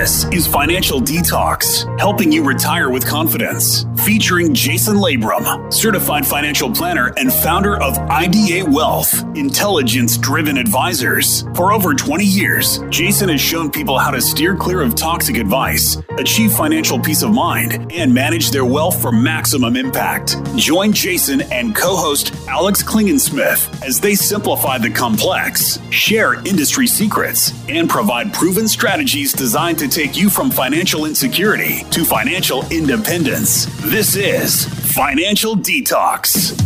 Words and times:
This 0.00 0.24
is 0.32 0.46
Financial 0.46 0.98
Detox, 0.98 1.84
helping 2.00 2.32
you 2.32 2.42
retire 2.42 2.88
with 2.88 3.06
confidence. 3.06 3.84
Featuring 4.06 4.54
Jason 4.54 4.96
Labrum, 4.96 5.70
certified 5.70 6.26
financial 6.26 6.70
planner 6.72 7.12
and 7.18 7.30
founder 7.30 7.76
of 7.76 7.98
IDA 7.98 8.64
Wealth, 8.70 9.22
intelligence 9.36 10.16
driven 10.16 10.56
advisors. 10.56 11.42
For 11.54 11.74
over 11.74 11.92
20 11.92 12.24
years, 12.24 12.78
Jason 12.88 13.28
has 13.28 13.42
shown 13.42 13.70
people 13.70 13.98
how 13.98 14.10
to 14.10 14.22
steer 14.22 14.56
clear 14.56 14.80
of 14.80 14.94
toxic 14.94 15.36
advice, 15.36 15.98
achieve 16.16 16.50
financial 16.50 16.98
peace 16.98 17.20
of 17.20 17.34
mind, 17.34 17.92
and 17.92 18.14
manage 18.14 18.52
their 18.52 18.64
wealth 18.64 19.02
for 19.02 19.12
maximum 19.12 19.76
impact. 19.76 20.34
Join 20.56 20.94
Jason 20.94 21.42
and 21.52 21.76
co 21.76 21.94
host 21.94 22.34
Alex 22.48 22.82
Klingensmith 22.82 23.86
as 23.86 24.00
they 24.00 24.14
simplify 24.14 24.78
the 24.78 24.88
complex, 24.88 25.78
share 25.90 26.36
industry 26.46 26.86
secrets, 26.86 27.52
and 27.68 27.86
provide 27.86 28.32
proven 28.32 28.66
strategies 28.66 29.34
designed 29.34 29.78
to 29.78 29.89
take 29.90 30.16
you 30.16 30.30
from 30.30 30.50
financial 30.50 31.04
insecurity 31.04 31.84
to 31.90 32.04
financial 32.04 32.64
independence. 32.70 33.66
This 33.82 34.14
is 34.14 34.64
Financial 34.94 35.56
Detox. 35.56 36.58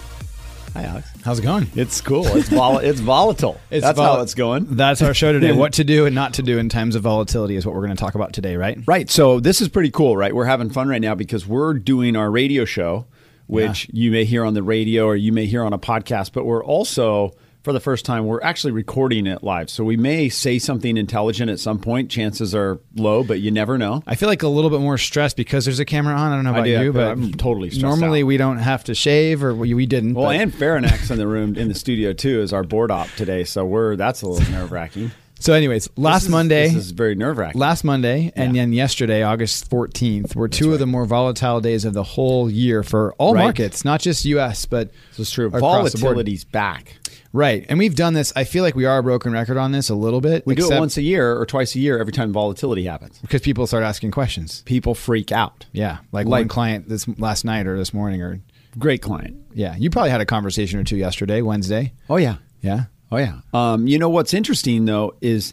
Hi, 0.75 0.83
Alex. 0.85 1.16
How's 1.27 1.41
it 1.41 1.43
going? 1.43 1.69
It's 1.75 2.01
cool. 2.01 2.25
It's 2.25 2.49
vol- 2.49 2.79
it's 2.79 3.01
volatile. 3.01 3.61
It's 3.71 3.85
That's 3.85 3.97
vol- 3.97 4.15
how 4.15 4.23
it's 4.23 4.35
going. 4.35 4.77
That's 4.77 5.03
our 5.03 5.13
show 5.13 5.33
today. 5.33 5.51
what 5.59 5.73
to 5.73 5.83
do 5.83 6.07
and 6.07 6.15
not 6.15 6.35
to 6.35 6.43
do 6.43 6.57
in 6.57 6.69
times 6.69 6.95
of 6.95 7.03
volatility 7.03 7.57
is 7.57 7.67
what 7.67 7.75
we're 7.75 7.85
going 7.85 7.97
to 7.97 8.01
talk 8.01 8.15
about 8.15 8.33
today, 8.33 8.55
right? 8.55 8.79
Right. 8.87 9.11
So 9.11 9.41
this 9.41 9.61
is 9.61 9.69
pretty 9.69 9.91
cool, 9.91 10.17
right? 10.17 10.33
We're 10.33 10.45
having 10.45 10.71
fun 10.71 10.87
right 10.87 11.01
now 11.01 11.17
because 11.17 11.45
we're 11.45 11.75
doing 11.75 12.15
our 12.15 12.31
radio 12.31 12.65
show, 12.65 13.07
which 13.49 13.91
you 13.93 14.13
may 14.13 14.25
hear 14.25 14.45
on 14.45 14.55
the 14.55 14.63
radio 14.63 15.07
or 15.07 15.17
you 15.17 15.33
may 15.33 15.47
hear 15.47 15.65
on 15.65 15.73
a 15.73 15.81
podcast, 15.81 16.31
but 16.33 16.45
we're 16.45 16.65
also 16.65 17.35
for 17.67 17.73
the 17.73 17.81
first 17.81 18.05
time 18.05 18.27
we're 18.27 18.41
actually 18.43 18.71
recording 18.71 19.27
it 19.27 19.43
live. 19.43 19.69
So 19.69 19.83
we 19.83 19.97
may 19.97 20.29
say 20.29 20.61
something 20.61 20.97
intelligent 20.97 21.51
at 21.51 21.59
some 21.59 21.81
point. 21.81 22.13
Chances 22.13 22.55
are 22.55 22.79
low, 22.95 23.25
but 23.25 23.41
you 23.41 23.51
never 23.51 23.77
know. 23.77 24.05
I 24.07 24.15
feel 24.15 24.29
like 24.29 24.45
a 24.45 24.49
little 24.49 24.71
bit 24.71 24.79
more 24.79 24.97
stressed 24.97 25.37
because 25.37 25.65
there's 25.65 25.81
a 25.81 25.85
camera 25.85 26.15
on. 26.15 26.31
I 26.31 26.37
don't 26.37 26.45
know 26.45 26.53
about 26.53 26.67
do. 26.67 26.81
you, 26.81 26.93
but 26.93 27.11
I'm 27.11 27.33
totally 27.33 27.71
stressed 27.71 27.83
normally 27.83 28.23
out. 28.23 28.27
we 28.27 28.37
don't 28.37 28.59
have 28.59 28.85
to 28.85 28.95
shave, 28.95 29.43
or 29.43 29.53
we, 29.53 29.75
we 29.75 29.85
didn't. 29.85 30.15
Well, 30.15 30.27
but- 30.27 30.37
and 30.37 30.53
Farinax 30.53 31.11
in 31.11 31.19
the 31.19 31.27
room 31.27 31.57
in 31.57 31.67
the 31.67 31.75
studio 31.75 32.13
too 32.13 32.41
is 32.41 32.53
our 32.53 32.63
board 32.63 32.93
op 32.93 33.09
today, 33.17 33.43
so 33.43 33.65
we're 33.65 33.97
that's 33.97 34.23
a 34.23 34.29
little 34.29 34.49
nerve 34.53 34.71
wracking. 34.71 35.11
So, 35.39 35.53
anyways, 35.53 35.89
last 35.97 36.29
Monday, 36.29 36.69
this 36.69 36.77
is 36.77 36.91
very 36.93 37.15
nerve 37.15 37.39
wracking. 37.39 37.61
last 37.61 37.85
Monday, 37.85 38.33
and 38.35 38.55
Yeah. 38.57 38.63
then 38.63 38.73
yesterday, 38.73 39.23
August 39.23 39.69
14th, 39.71 40.35
were 40.35 40.49
two 40.49 40.73
of 40.73 40.79
the 40.79 40.87
more 40.87 41.05
volatile 41.07 41.61
days 41.61 41.85
of 41.85 41.93
the 41.93 42.03
whole 42.03 42.51
year 42.51 42.83
for 42.83 43.13
all 43.15 43.35
Right. 43.35 43.43
markets, 43.45 43.85
not 43.85 44.01
just 44.01 44.25
U.S., 44.25 44.65
but 44.65 44.91
This 45.17 45.29
is 45.29 45.31
true. 45.31 45.47
across 45.49 45.93
the 45.93 45.99
board. 45.99 46.17
Volatility's 46.17 46.45
back. 46.45 46.97
Right, 47.33 47.67
and 47.69 47.79
we've 47.79 47.95
done 47.95 48.15
this. 48.15 48.33
I 48.35 48.45
feel 48.45 48.63
like 48.63 48.75
we 48.75 48.87
are 48.87 48.97
a 48.99 49.03
broken 49.03 49.33
record 49.33 49.59
on 49.59 49.71
this 49.73 49.91
a 49.91 49.95
little 49.95 50.23
bit. 50.23 50.47
We 50.47 50.55
do 50.55 50.73
it 50.73 50.79
once 50.79 50.97
a 50.97 51.03
year 51.03 51.37
or 51.39 51.45
twice 51.45 51.75
a 51.75 51.81
year 51.81 51.99
every 51.99 52.13
time 52.13 52.33
volatility 52.33 52.85
happens. 52.85 53.19
because 53.21 53.43
people 53.43 53.67
start 53.67 53.85
asking 53.85 54.13
questions. 54.13 54.63
People 54.65 54.95
freak 54.95 55.31
out. 55.33 55.67
Yeah, 55.73 55.99
like, 56.13 56.27
Like- 56.27 56.43
one 56.45 56.49
client 56.49 56.89
this 56.89 57.07
last 57.19 57.45
night 57.45 57.67
or 57.67 57.77
this 57.77 57.93
morning, 57.93 58.23
or 58.23 58.41
Great 58.79 59.03
client. 59.03 59.37
yeah, 59.55 59.75
you 59.77 59.91
probably 59.91 60.11
had 60.11 60.23
a 60.23 60.25
conversation 60.27 60.79
or 60.81 60.85
two 60.85 60.97
yesterday, 60.97 61.43
Wednesday. 61.43 61.93
Oh 62.09 62.17
yeah. 62.17 62.37
Yeah, 62.63 62.85
Oh 63.11 63.17
yeah. 63.19 63.41
Um, 63.55 63.87
you 63.87 63.99
know 63.99 64.09
what's 64.11 64.35
interesting 64.35 64.85
though 64.85 65.15
is 65.21 65.53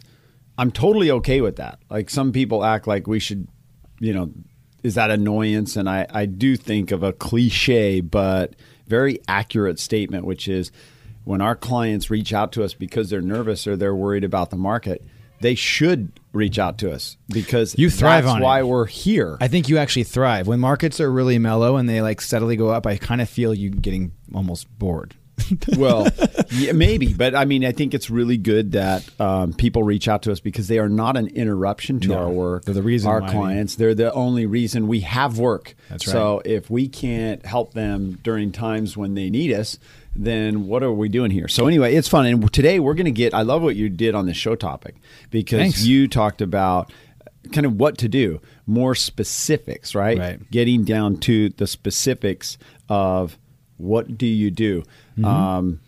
I'm 0.58 0.70
totally 0.70 1.10
okay 1.10 1.40
with 1.40 1.56
that. 1.56 1.78
Like 1.90 2.10
some 2.10 2.32
people 2.32 2.64
act 2.64 2.86
like 2.86 3.06
we 3.06 3.18
should, 3.20 3.48
you 4.00 4.12
know, 4.12 4.30
is 4.82 4.96
that 4.96 5.10
annoyance? 5.10 5.76
And 5.76 5.88
I, 5.88 6.06
I 6.10 6.26
do 6.26 6.56
think 6.56 6.90
of 6.90 7.02
a 7.02 7.12
cliche 7.12 8.00
but 8.00 8.54
very 8.86 9.18
accurate 9.28 9.78
statement, 9.78 10.24
which 10.26 10.46
is 10.48 10.70
when 11.24 11.40
our 11.40 11.56
clients 11.56 12.10
reach 12.10 12.32
out 12.32 12.52
to 12.52 12.62
us 12.64 12.74
because 12.74 13.08
they're 13.08 13.22
nervous 13.22 13.66
or 13.66 13.76
they're 13.76 13.94
worried 13.94 14.24
about 14.24 14.50
the 14.50 14.56
market, 14.56 15.02
they 15.40 15.54
should 15.54 16.12
reach 16.32 16.58
out 16.58 16.78
to 16.78 16.92
us 16.92 17.16
because 17.28 17.74
You 17.78 17.88
thrive 17.88 18.24
that's 18.24 18.34
on 18.34 18.42
it. 18.42 18.44
why 18.44 18.62
we're 18.62 18.86
here. 18.86 19.38
I 19.40 19.48
think 19.48 19.68
you 19.68 19.78
actually 19.78 20.04
thrive 20.04 20.46
when 20.46 20.60
markets 20.60 21.00
are 21.00 21.10
really 21.10 21.38
mellow 21.38 21.76
and 21.76 21.88
they 21.88 22.02
like 22.02 22.20
steadily 22.20 22.56
go 22.56 22.68
up. 22.68 22.86
I 22.86 22.96
kind 22.96 23.20
of 23.20 23.28
feel 23.28 23.54
you 23.54 23.70
getting 23.70 24.12
almost 24.34 24.66
bored. 24.78 25.14
well, 25.76 26.06
yeah, 26.50 26.72
maybe, 26.72 27.12
but 27.12 27.34
I 27.34 27.44
mean, 27.44 27.64
I 27.64 27.72
think 27.72 27.92
it's 27.94 28.08
really 28.08 28.36
good 28.36 28.72
that 28.72 29.08
um, 29.20 29.52
people 29.52 29.82
reach 29.82 30.08
out 30.08 30.22
to 30.22 30.32
us 30.32 30.40
because 30.40 30.68
they 30.68 30.78
are 30.78 30.88
not 30.88 31.16
an 31.16 31.26
interruption 31.28 32.00
to 32.00 32.08
No, 32.08 32.18
our 32.18 32.30
work. 32.30 32.64
they're 32.64 32.74
the 32.74 32.82
reason 32.82 33.10
our 33.10 33.20
why 33.20 33.26
we- 33.26 33.32
clients. 33.32 33.74
They're 33.76 33.94
the 33.94 34.12
only 34.12 34.46
reason 34.46 34.86
we 34.88 35.00
have 35.00 35.38
work. 35.38 35.74
That's 35.90 36.06
right. 36.06 36.12
So 36.12 36.42
if 36.44 36.70
we 36.70 36.88
can't 36.88 37.44
help 37.44 37.74
them 37.74 38.18
during 38.22 38.52
times 38.52 38.96
when 38.96 39.14
they 39.14 39.28
need 39.30 39.52
us, 39.52 39.78
then 40.16 40.66
what 40.68 40.82
are 40.82 40.92
we 40.92 41.08
doing 41.08 41.30
here? 41.32 41.48
So 41.48 41.66
anyway, 41.66 41.94
it's 41.94 42.08
fun, 42.08 42.26
and 42.26 42.52
today 42.52 42.78
we're 42.78 42.94
going 42.94 43.06
to 43.06 43.10
get. 43.10 43.34
I 43.34 43.42
love 43.42 43.62
what 43.62 43.74
you 43.76 43.88
did 43.88 44.14
on 44.14 44.26
the 44.26 44.34
show 44.34 44.54
topic 44.54 44.94
because 45.30 45.58
Thanks. 45.58 45.84
you 45.84 46.06
talked 46.08 46.40
about 46.40 46.92
kind 47.52 47.66
of 47.66 47.74
what 47.78 47.98
to 47.98 48.08
do, 48.08 48.40
more 48.66 48.94
specifics, 48.94 49.94
right? 49.94 50.16
Right. 50.18 50.50
Getting 50.50 50.84
down 50.84 51.18
to 51.18 51.48
the 51.50 51.66
specifics 51.66 52.56
of 52.88 53.36
what 53.76 54.16
do 54.18 54.26
you 54.26 54.50
do. 54.50 54.82
Um, 55.22 55.24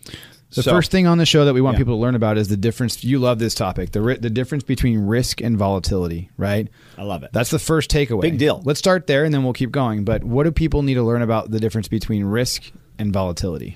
Mm-hmm. 0.05 0.15
The 0.55 0.63
so- 0.63 0.71
first 0.71 0.91
thing 0.91 1.07
on 1.07 1.17
the 1.17 1.25
show 1.25 1.43
that 1.43 1.53
we 1.53 1.59
want 1.59 1.75
Yeah. 1.75 1.79
people 1.79 1.95
to 1.97 2.01
learn 2.01 2.15
about 2.15 2.37
is 2.37 2.47
the 2.47 2.55
difference. 2.55 3.03
You 3.03 3.19
love 3.19 3.37
this 3.37 3.53
topic, 3.53 3.91
the 3.91 3.99
the 4.19 4.29
difference 4.29 4.63
between 4.63 4.99
risk 4.99 5.41
and 5.41 5.57
volatility, 5.57 6.29
right? 6.37 6.69
I 6.97 7.03
love 7.03 7.23
it. 7.23 7.31
That's 7.33 7.49
the 7.51 7.59
first 7.59 7.91
takeaway. 7.91 8.21
Big 8.21 8.37
deal. 8.37 8.61
Let's 8.63 8.79
start 8.79 9.07
there, 9.07 9.25
and 9.25 9.33
then 9.33 9.43
we'll 9.43 9.51
keep 9.53 9.71
going. 9.71 10.05
But 10.05 10.23
what 10.23 10.45
do 10.45 10.51
people 10.53 10.83
need 10.83 10.93
to 10.93 11.03
learn 11.03 11.21
about 11.21 11.51
the 11.51 11.59
difference 11.59 11.89
between 11.89 12.23
risk 12.23 12.71
and 12.97 13.11
volatility? 13.11 13.75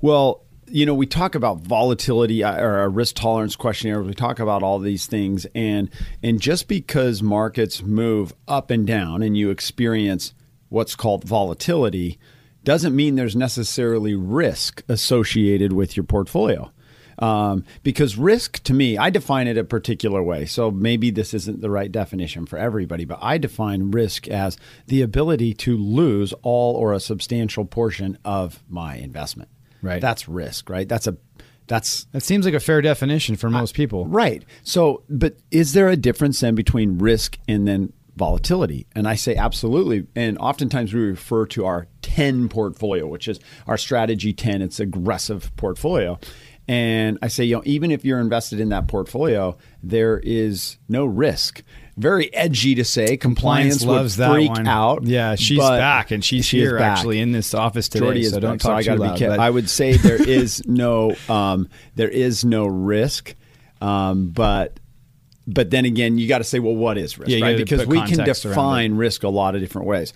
Well, 0.00 0.44
you 0.68 0.86
know, 0.86 0.94
we 0.94 1.06
talk 1.06 1.34
about 1.34 1.62
volatility 1.62 2.44
uh, 2.44 2.56
or 2.62 2.82
a 2.84 2.88
risk 2.88 3.16
tolerance 3.16 3.56
questionnaire. 3.56 4.00
We 4.00 4.14
talk 4.14 4.38
about 4.38 4.62
all 4.62 4.78
these 4.78 5.06
things, 5.06 5.44
and 5.56 5.90
and 6.22 6.40
just 6.40 6.68
because 6.68 7.20
markets 7.20 7.82
move 7.82 8.32
up 8.46 8.70
and 8.70 8.86
down, 8.86 9.22
and 9.24 9.36
you 9.36 9.50
experience 9.50 10.34
what's 10.68 10.94
called 10.94 11.24
volatility, 11.24 12.16
doesn't 12.64 12.94
mean 12.94 13.16
there's 13.16 13.36
necessarily 13.36 14.14
risk 14.14 14.82
associated 14.88 15.72
with 15.72 15.96
your 15.96 16.04
portfolio. 16.04 16.70
Um, 17.18 17.64
because 17.82 18.16
risk 18.16 18.62
to 18.64 18.74
me, 18.74 18.98
I 18.98 19.10
define 19.10 19.46
it 19.46 19.58
a 19.58 19.64
particular 19.64 20.22
way. 20.22 20.46
So 20.46 20.70
maybe 20.70 21.10
this 21.10 21.34
isn't 21.34 21.60
the 21.60 21.70
right 21.70 21.92
definition 21.92 22.46
for 22.46 22.58
everybody, 22.58 23.04
but 23.04 23.18
I 23.22 23.38
define 23.38 23.90
risk 23.90 24.28
as 24.28 24.56
the 24.86 25.02
ability 25.02 25.54
to 25.54 25.76
lose 25.76 26.32
all 26.42 26.74
or 26.74 26.92
a 26.92 27.00
substantial 27.00 27.64
portion 27.64 28.18
of 28.24 28.62
my 28.68 28.96
investment. 28.96 29.50
Right. 29.82 30.00
That's 30.00 30.28
risk, 30.28 30.70
right? 30.70 30.88
That's 30.88 31.06
a 31.06 31.16
that's 31.68 32.04
That 32.12 32.22
seems 32.22 32.44
like 32.44 32.54
a 32.54 32.60
fair 32.60 32.82
definition 32.82 33.36
for 33.36 33.48
most 33.48 33.74
people. 33.74 34.06
Right. 34.06 34.44
So, 34.64 35.04
but 35.08 35.36
is 35.50 35.74
there 35.74 35.88
a 35.88 35.96
difference 35.96 36.40
then 36.40 36.54
between 36.54 36.98
risk 36.98 37.38
and 37.46 37.68
then 37.68 37.92
volatility? 38.22 38.86
And 38.94 39.08
I 39.08 39.16
say 39.16 39.34
absolutely. 39.34 40.06
And 40.14 40.38
oftentimes 40.38 40.94
we 40.94 41.00
refer 41.00 41.44
to 41.46 41.64
our 41.66 41.88
10 42.02 42.48
portfolio, 42.48 43.04
which 43.08 43.26
is 43.26 43.40
our 43.66 43.76
strategy 43.76 44.32
10. 44.32 44.62
It's 44.62 44.78
aggressive 44.78 45.50
portfolio. 45.56 46.20
And 46.68 47.18
I 47.20 47.26
say, 47.26 47.42
you 47.42 47.56
know, 47.56 47.62
even 47.64 47.90
if 47.90 48.04
you're 48.04 48.20
invested 48.20 48.60
in 48.60 48.68
that 48.68 48.86
portfolio, 48.86 49.56
there 49.82 50.20
is 50.22 50.78
no 50.88 51.04
risk. 51.04 51.64
Very 51.96 52.32
edgy 52.32 52.76
to 52.76 52.84
say. 52.84 53.16
Compliance, 53.16 53.78
Compliance 53.78 53.84
loves 53.84 54.16
that 54.18 54.30
one. 54.30 54.68
out. 54.68 55.02
Yeah, 55.02 55.34
she's 55.34 55.58
back, 55.58 56.12
and 56.12 56.24
she's 56.24 56.44
she 56.44 56.60
here 56.60 56.78
actually 56.78 57.18
in 57.18 57.32
this 57.32 57.52
office 57.54 57.88
today. 57.88 58.04
Jordy 58.04 58.20
is 58.20 58.30
so 58.30 58.38
don't 58.38 58.52
back, 58.52 58.60
talk 58.60 58.84
so 58.84 58.92
I 58.92 58.96
too 58.96 59.02
loud. 59.02 59.18
but- 59.18 59.40
I 59.40 59.50
would 59.50 59.68
say 59.68 59.96
there 59.96 60.22
is 60.22 60.64
no 60.64 61.16
um, 61.28 61.68
there 61.96 62.08
is 62.08 62.44
no 62.44 62.66
risk, 62.66 63.34
um, 63.80 64.28
but 64.28 64.78
but 65.46 65.70
then 65.70 65.84
again, 65.84 66.18
you 66.18 66.28
got 66.28 66.38
to 66.38 66.44
say, 66.44 66.58
well, 66.58 66.74
what 66.74 66.98
is 66.98 67.18
risk, 67.18 67.30
Yeah, 67.30 67.44
right? 67.44 67.56
Because 67.56 67.86
we 67.86 68.00
can 68.02 68.24
define 68.24 68.94
risk 68.94 69.22
a 69.22 69.28
lot 69.28 69.54
of 69.54 69.60
different 69.60 69.86
ways. 69.88 70.12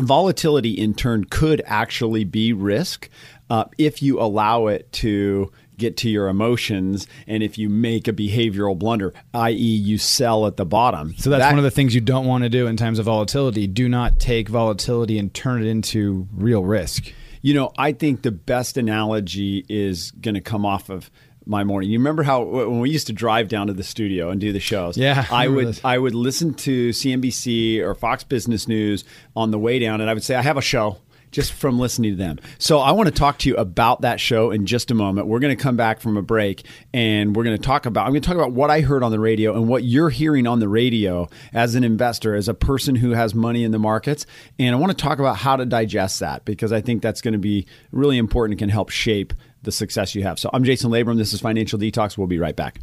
Volatility, 0.00 0.72
in 0.72 0.94
turn, 0.94 1.24
could 1.24 1.62
actually 1.64 2.24
be 2.24 2.52
risk 2.52 3.08
uh, 3.48 3.64
if 3.78 4.02
you 4.02 4.20
allow 4.20 4.66
it 4.66 4.90
to 4.92 5.50
get 5.78 5.96
to 5.98 6.10
your 6.10 6.28
emotions 6.28 7.06
and 7.26 7.42
if 7.42 7.58
you 7.58 7.68
make 7.68 8.08
a 8.08 8.12
behavioral 8.12 8.78
blunder, 8.78 9.12
i.e., 9.34 9.54
you 9.54 9.98
sell 9.98 10.46
at 10.46 10.56
the 10.56 10.66
bottom. 10.66 11.14
So 11.16 11.30
that's 11.30 11.42
That- 11.42 11.50
one 11.50 11.58
of 11.58 11.64
the 11.64 11.70
things 11.70 11.94
you 11.94 12.00
don't 12.00 12.26
want 12.26 12.44
to 12.44 12.50
do 12.50 12.66
in 12.66 12.76
times 12.76 12.98
of 12.98 13.06
volatility. 13.06 13.66
Do 13.66 13.88
not 13.88 14.18
take 14.18 14.48
volatility 14.48 15.18
and 15.18 15.32
turn 15.32 15.62
it 15.62 15.68
into 15.68 16.28
real 16.32 16.64
risk. 16.64 17.12
You 17.42 17.54
know, 17.54 17.72
I 17.78 17.92
think 17.92 18.22
the 18.22 18.32
best 18.32 18.76
analogy 18.76 19.64
is 19.68 20.10
going 20.10 20.34
to 20.34 20.40
come 20.40 20.66
off 20.66 20.88
of 20.90 21.10
my 21.46 21.64
morning. 21.64 21.90
You 21.90 21.98
remember 21.98 22.24
how 22.24 22.42
when 22.42 22.80
we 22.80 22.90
used 22.90 23.06
to 23.06 23.12
drive 23.12 23.48
down 23.48 23.68
to 23.68 23.72
the 23.72 23.84
studio 23.84 24.30
and 24.30 24.40
do 24.40 24.52
the 24.52 24.60
shows? 24.60 24.98
Yeah, 24.98 25.24
I 25.30 25.44
I 25.44 25.48
would 25.48 25.66
this. 25.68 25.80
I 25.84 25.96
would 25.98 26.14
listen 26.14 26.54
to 26.54 26.90
CNBC 26.90 27.80
or 27.80 27.94
Fox 27.94 28.24
Business 28.24 28.66
News 28.66 29.04
on 29.34 29.52
the 29.52 29.58
way 29.58 29.78
down, 29.78 30.00
and 30.00 30.10
I 30.10 30.14
would 30.14 30.24
say 30.24 30.34
I 30.34 30.42
have 30.42 30.56
a 30.56 30.62
show 30.62 30.98
just 31.30 31.52
from 31.52 31.78
listening 31.78 32.12
to 32.12 32.16
them. 32.16 32.38
So 32.58 32.78
I 32.78 32.92
want 32.92 33.08
to 33.08 33.14
talk 33.14 33.38
to 33.40 33.48
you 33.48 33.56
about 33.56 34.00
that 34.02 34.20
show 34.20 34.50
in 34.50 34.64
just 34.64 34.90
a 34.90 34.94
moment. 34.94 35.26
We're 35.26 35.38
going 35.38 35.54
to 35.54 35.62
come 35.62 35.76
back 35.76 36.00
from 36.00 36.16
a 36.16 36.22
break 36.22 36.64
and 36.94 37.36
we're 37.36 37.44
going 37.44 37.56
to 37.56 37.62
talk 37.62 37.84
about 37.84 38.06
I'm 38.06 38.12
going 38.12 38.22
to 38.22 38.26
talk 38.26 38.36
about 38.36 38.52
what 38.52 38.70
I 38.70 38.80
heard 38.80 39.02
on 39.02 39.10
the 39.10 39.20
radio 39.20 39.54
and 39.54 39.68
what 39.68 39.84
you're 39.84 40.08
hearing 40.08 40.46
on 40.46 40.60
the 40.60 40.68
radio 40.68 41.28
as 41.52 41.74
an 41.74 41.84
investor, 41.84 42.34
as 42.34 42.48
a 42.48 42.54
person 42.54 42.94
who 42.94 43.10
has 43.10 43.34
money 43.34 43.64
in 43.64 43.70
the 43.70 43.78
markets, 43.78 44.24
and 44.58 44.74
I 44.74 44.78
want 44.78 44.96
to 44.96 45.02
talk 45.02 45.18
about 45.18 45.36
how 45.36 45.56
to 45.56 45.66
digest 45.66 46.20
that 46.20 46.44
because 46.44 46.72
I 46.72 46.80
think 46.80 47.02
that's 47.02 47.20
going 47.20 47.32
to 47.32 47.38
be 47.38 47.66
really 47.92 48.18
important 48.18 48.54
and 48.54 48.58
can 48.58 48.68
help 48.70 48.88
shape 48.90 49.34
the 49.66 49.72
success 49.72 50.14
you 50.14 50.22
have. 50.22 50.38
So 50.38 50.48
I'm 50.54 50.64
Jason 50.64 50.90
Labrum. 50.90 51.18
This 51.18 51.34
is 51.34 51.40
Financial 51.40 51.78
Detox. 51.78 52.16
We'll 52.16 52.26
be 52.26 52.38
right 52.38 52.56
back. 52.56 52.78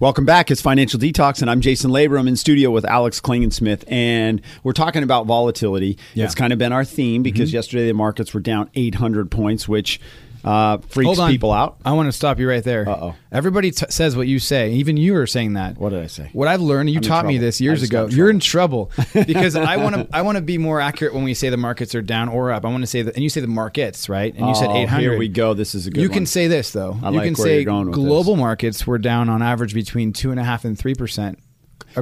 Welcome 0.00 0.24
back. 0.24 0.52
It's 0.52 0.60
Financial 0.60 1.00
Detox, 1.00 1.42
and 1.42 1.50
I'm 1.50 1.60
Jason 1.60 1.90
Labrum 1.90 2.28
in 2.28 2.36
studio 2.36 2.70
with 2.70 2.84
Alex 2.84 3.20
Klingensmith, 3.20 3.82
and 3.88 4.40
we're 4.62 4.72
talking 4.72 5.02
about 5.02 5.26
volatility. 5.26 5.98
Yeah. 6.14 6.24
It's 6.24 6.36
kind 6.36 6.52
of 6.52 6.58
been 6.60 6.72
our 6.72 6.84
theme 6.84 7.24
because 7.24 7.48
mm-hmm. 7.48 7.56
yesterday 7.56 7.88
the 7.88 7.94
markets 7.94 8.32
were 8.32 8.38
down 8.38 8.70
800 8.76 9.28
points, 9.28 9.66
which 9.66 10.00
uh, 10.44 10.78
freaks 10.88 11.18
people 11.26 11.52
out. 11.52 11.76
I 11.84 11.92
want 11.92 12.06
to 12.08 12.12
stop 12.12 12.38
you 12.38 12.48
right 12.48 12.62
there. 12.64 12.88
Uh-oh. 12.88 13.14
Everybody 13.30 13.70
t- 13.70 13.86
says 13.90 14.16
what 14.16 14.26
you 14.26 14.38
say. 14.38 14.72
Even 14.72 14.96
you 14.96 15.16
are 15.16 15.26
saying 15.26 15.54
that. 15.54 15.76
What 15.78 15.90
did 15.90 16.02
I 16.02 16.06
say? 16.06 16.30
What 16.32 16.48
I've 16.48 16.60
learned, 16.60 16.90
you 16.90 16.96
I'm 16.98 17.02
taught 17.02 17.26
me 17.26 17.38
this 17.38 17.60
years 17.60 17.82
ago. 17.82 18.06
You're 18.06 18.30
in 18.30 18.40
trouble 18.40 18.90
because 19.12 19.56
I 19.56 19.76
want 19.76 19.94
to. 19.96 20.08
I 20.16 20.22
want 20.22 20.36
to 20.36 20.42
be 20.42 20.58
more 20.58 20.80
accurate 20.80 21.14
when 21.14 21.24
we 21.24 21.34
say 21.34 21.50
the 21.50 21.56
markets 21.56 21.94
are 21.94 22.02
down 22.02 22.28
or 22.28 22.52
up. 22.52 22.64
I 22.64 22.68
want 22.68 22.82
to 22.82 22.86
say 22.86 23.02
that, 23.02 23.14
and 23.14 23.22
you 23.22 23.28
say 23.30 23.40
the 23.40 23.46
markets, 23.46 24.08
right? 24.08 24.34
And 24.34 24.46
you 24.46 24.54
said 24.54 24.68
Oh, 24.70 24.76
800. 24.76 25.00
Here 25.02 25.18
we 25.18 25.28
go. 25.28 25.54
This 25.54 25.74
is 25.74 25.86
a 25.86 25.90
good 25.90 26.00
You 26.02 26.08
one. 26.08 26.14
can 26.14 26.26
say 26.26 26.46
this 26.48 26.70
though. 26.70 26.96
I 27.02 27.10
you 27.10 27.16
like 27.16 27.24
can 27.24 27.34
where 27.34 27.46
say 27.46 27.54
you're 27.56 27.64
going 27.64 27.86
with 27.86 27.94
global 27.94 28.34
this. 28.34 28.40
markets 28.40 28.86
were 28.86 28.98
down 28.98 29.28
on 29.28 29.42
average 29.42 29.74
between 29.74 30.12
two 30.12 30.30
and 30.30 30.40
a 30.40 30.44
half 30.44 30.64
and 30.64 30.78
three 30.78 30.94
percent. 30.94 31.38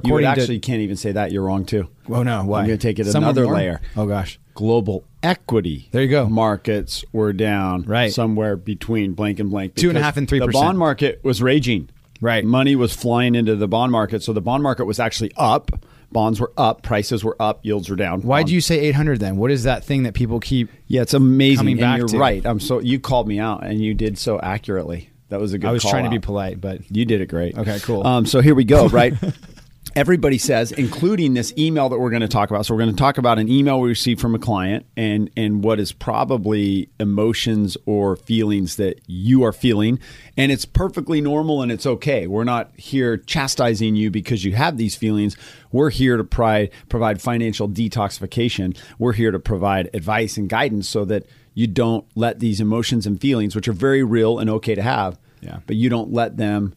You 0.04 0.12
would 0.14 0.24
actually 0.24 0.58
to, 0.58 0.66
can't 0.66 0.80
even 0.80 0.96
say 0.96 1.12
that. 1.12 1.32
You're 1.32 1.42
wrong 1.44 1.64
too. 1.64 1.88
oh 2.10 2.22
no, 2.22 2.44
why? 2.44 2.60
I'm 2.60 2.66
going 2.66 2.78
to 2.78 2.82
take 2.88 2.98
it 2.98 3.06
Some 3.06 3.24
another 3.24 3.46
layer. 3.46 3.80
Oh 3.96 4.06
gosh, 4.06 4.38
Global 4.54 5.04
equity. 5.22 5.88
There 5.92 6.02
you 6.02 6.08
go. 6.08 6.28
Markets 6.28 7.04
were 7.12 7.32
down 7.32 7.82
Right. 7.82 8.12
somewhere 8.12 8.56
between 8.56 9.12
blank 9.12 9.38
and 9.38 9.50
blank. 9.50 9.74
Two 9.74 9.88
and 9.90 9.98
a 9.98 10.02
half 10.02 10.16
and 10.16 10.26
3%. 10.26 10.38
The 10.46 10.52
bond 10.52 10.78
market 10.78 11.20
was 11.22 11.42
raging. 11.42 11.88
Right. 12.20 12.44
Money 12.44 12.74
was 12.76 12.94
flying 12.94 13.34
into 13.34 13.56
the 13.56 13.68
bond 13.68 13.92
market. 13.92 14.22
So 14.22 14.32
the 14.32 14.40
bond 14.40 14.62
market 14.62 14.86
was 14.86 14.98
actually 14.98 15.32
up. 15.36 15.70
Bonds 16.10 16.40
were 16.40 16.52
up. 16.56 16.82
Prices 16.82 17.22
were 17.22 17.36
up. 17.38 17.60
Yields 17.66 17.90
were 17.90 17.96
down. 17.96 18.22
why 18.22 18.42
do 18.44 18.54
you 18.54 18.60
say 18.62 18.78
800 18.80 19.20
then? 19.20 19.36
What 19.36 19.50
is 19.50 19.64
that 19.64 19.84
thing 19.84 20.04
that 20.04 20.14
people 20.14 20.40
keep? 20.40 20.70
Yeah, 20.86 21.02
it's 21.02 21.12
amazing. 21.12 21.78
and 21.82 21.98
you're 21.98 22.08
to? 22.08 22.18
right. 22.18 22.46
I'm 22.46 22.60
so 22.60 22.78
you 22.78 22.98
called 22.98 23.28
me 23.28 23.38
out 23.38 23.64
and 23.66 23.80
you 23.80 23.92
did 23.92 24.16
so 24.16 24.40
accurately. 24.40 25.10
That 25.28 25.40
was 25.40 25.52
a 25.52 25.58
good 25.58 25.68
I 25.68 25.72
was 25.72 25.82
trying 25.82 26.04
to 26.04 26.10
be 26.10 26.20
polite, 26.20 26.60
but 26.60 26.88
You 26.90 27.04
did 27.04 27.20
it 27.20 27.26
great. 27.26 27.58
Okay, 27.58 27.78
cool. 27.80 28.06
Um, 28.06 28.24
so 28.26 28.40
here 28.40 28.54
we 28.54 28.64
go, 28.64 28.88
right? 28.88 29.12
Everybody 29.96 30.36
says, 30.36 30.72
including 30.72 31.32
this 31.32 31.54
email 31.56 31.88
that 31.88 31.98
we're 31.98 32.10
going 32.10 32.20
to 32.20 32.28
talk 32.28 32.50
about. 32.50 32.66
So 32.66 32.74
we're 32.74 32.82
going 32.82 32.94
to 32.94 32.98
talk 32.98 33.16
about 33.16 33.38
an 33.38 33.48
email 33.48 33.80
we 33.80 33.88
received 33.88 34.20
from 34.20 34.34
a 34.34 34.38
client 34.38 34.84
and 34.94 35.30
and 35.38 35.64
what 35.64 35.80
is 35.80 35.90
probably 35.90 36.90
emotions 37.00 37.78
or 37.86 38.14
feelings 38.16 38.76
that 38.76 39.00
you 39.06 39.42
are 39.42 39.54
feeling, 39.54 39.98
and 40.36 40.52
it's 40.52 40.66
perfectly 40.66 41.22
normal 41.22 41.62
and 41.62 41.72
it's 41.72 41.86
okay. 41.86 42.26
We're 42.26 42.44
not 42.44 42.72
here 42.76 43.16
chastising 43.16 43.96
you 43.96 44.10
because 44.10 44.44
you 44.44 44.54
have 44.54 44.76
these 44.76 44.94
feelings. 44.94 45.34
We're 45.72 45.88
here 45.88 46.18
to 46.18 46.24
provide 46.24 46.72
provide 46.90 47.22
financial 47.22 47.66
detoxification. 47.66 48.76
We're 48.98 49.14
here 49.14 49.30
to 49.30 49.38
provide 49.38 49.88
advice 49.94 50.36
and 50.36 50.46
guidance 50.46 50.90
so 50.90 51.06
that 51.06 51.24
you 51.54 51.66
don't 51.66 52.04
let 52.14 52.38
these 52.38 52.60
emotions 52.60 53.06
and 53.06 53.18
feelings, 53.18 53.56
which 53.56 53.66
are 53.66 53.72
very 53.72 54.04
real 54.04 54.40
and 54.40 54.50
okay 54.50 54.74
to 54.74 54.82
have, 54.82 55.18
Yeah. 55.40 55.60
but 55.66 55.76
you 55.76 55.88
don't 55.88 56.12
let 56.12 56.36
them 56.36 56.74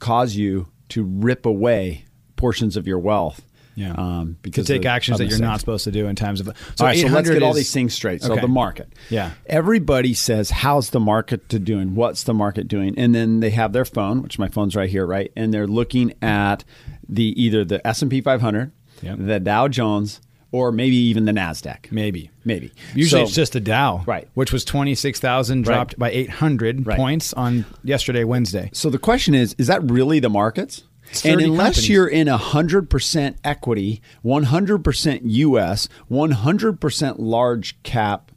cause 0.00 0.34
you 0.34 0.66
to 0.88 1.04
rip 1.04 1.46
away 1.46 2.04
portions 2.42 2.76
of 2.76 2.86
your 2.88 2.98
wealth. 2.98 3.40
Yeah. 3.74 3.92
Um, 3.96 4.34
to 4.34 4.36
because 4.42 4.66
take 4.66 4.82
of- 4.82 4.86
actions 4.86 5.18
of 5.20 5.26
that 5.26 5.30
you're 5.30 5.38
not 5.48 5.60
supposed 5.60 5.84
to 5.84 5.90
do 5.92 6.06
in 6.08 6.14
times 6.16 6.40
of. 6.40 6.46
So 6.46 6.52
all 6.80 6.86
right, 6.88 6.98
so 6.98 7.04
let's 7.06 7.28
800 7.28 7.32
get 7.34 7.42
all 7.42 7.54
these 7.54 7.72
things 7.72 7.94
straight. 7.94 8.20
So 8.20 8.32
Okay. 8.32 8.40
the 8.42 8.48
market. 8.48 8.88
Yeah. 9.08 9.30
Everybody 9.46 10.12
says, 10.12 10.50
"How's 10.50 10.90
the 10.90 11.00
market 11.00 11.48
to 11.50 11.58
doing? 11.58 11.94
What's 11.94 12.24
the 12.24 12.34
market 12.34 12.66
doing?" 12.68 12.94
And 12.98 13.14
then 13.14 13.40
they 13.40 13.50
have 13.50 13.72
their 13.72 13.84
phone, 13.86 14.20
which 14.22 14.38
my 14.38 14.48
phone's 14.48 14.74
right 14.76 14.90
here, 14.90 15.06
right? 15.06 15.30
And 15.36 15.54
they're 15.54 15.66
looking 15.68 16.12
at 16.20 16.64
the 17.08 17.28
either 17.42 17.64
the 17.64 17.86
S 17.86 18.02
and 18.02 18.10
P 18.10 18.20
500, 18.20 18.72
Yep. 19.02 19.16
the 19.20 19.40
Dow 19.40 19.68
Jones, 19.68 20.20
or 20.50 20.70
maybe 20.70 20.96
even 20.96 21.24
the 21.24 21.32
Nasdaq. 21.32 21.90
Maybe. 21.90 22.30
Maybe. 22.44 22.72
Usually 22.94 23.20
So- 23.22 23.24
it's 23.26 23.34
just 23.34 23.52
the 23.54 23.60
Dow, 23.60 24.02
Right. 24.04 24.28
Which 24.34 24.52
was 24.52 24.66
twenty 24.66 24.94
six 24.94 25.18
thousand, 25.18 25.66
Right. 25.66 25.74
dropped 25.76 25.98
by 25.98 26.10
eight 26.10 26.28
hundred 26.28 26.86
Right. 26.86 26.98
points 26.98 27.32
on 27.32 27.64
yesterday, 27.84 28.24
Wednesday. 28.24 28.68
So 28.74 28.90
the 28.90 28.98
question 28.98 29.34
is, 29.34 29.54
is 29.56 29.66
that 29.68 29.90
really 29.90 30.20
the 30.20 30.28
markets? 30.28 30.82
And 31.24 31.40
unless 31.40 31.76
companies. 31.76 31.88
you're 31.88 32.08
in 32.08 32.26
100% 32.28 33.36
equity, 33.44 34.02
100% 34.24 35.20
US, 35.24 35.88
100% 36.10 37.14
large 37.18 37.82
cap 37.82 38.32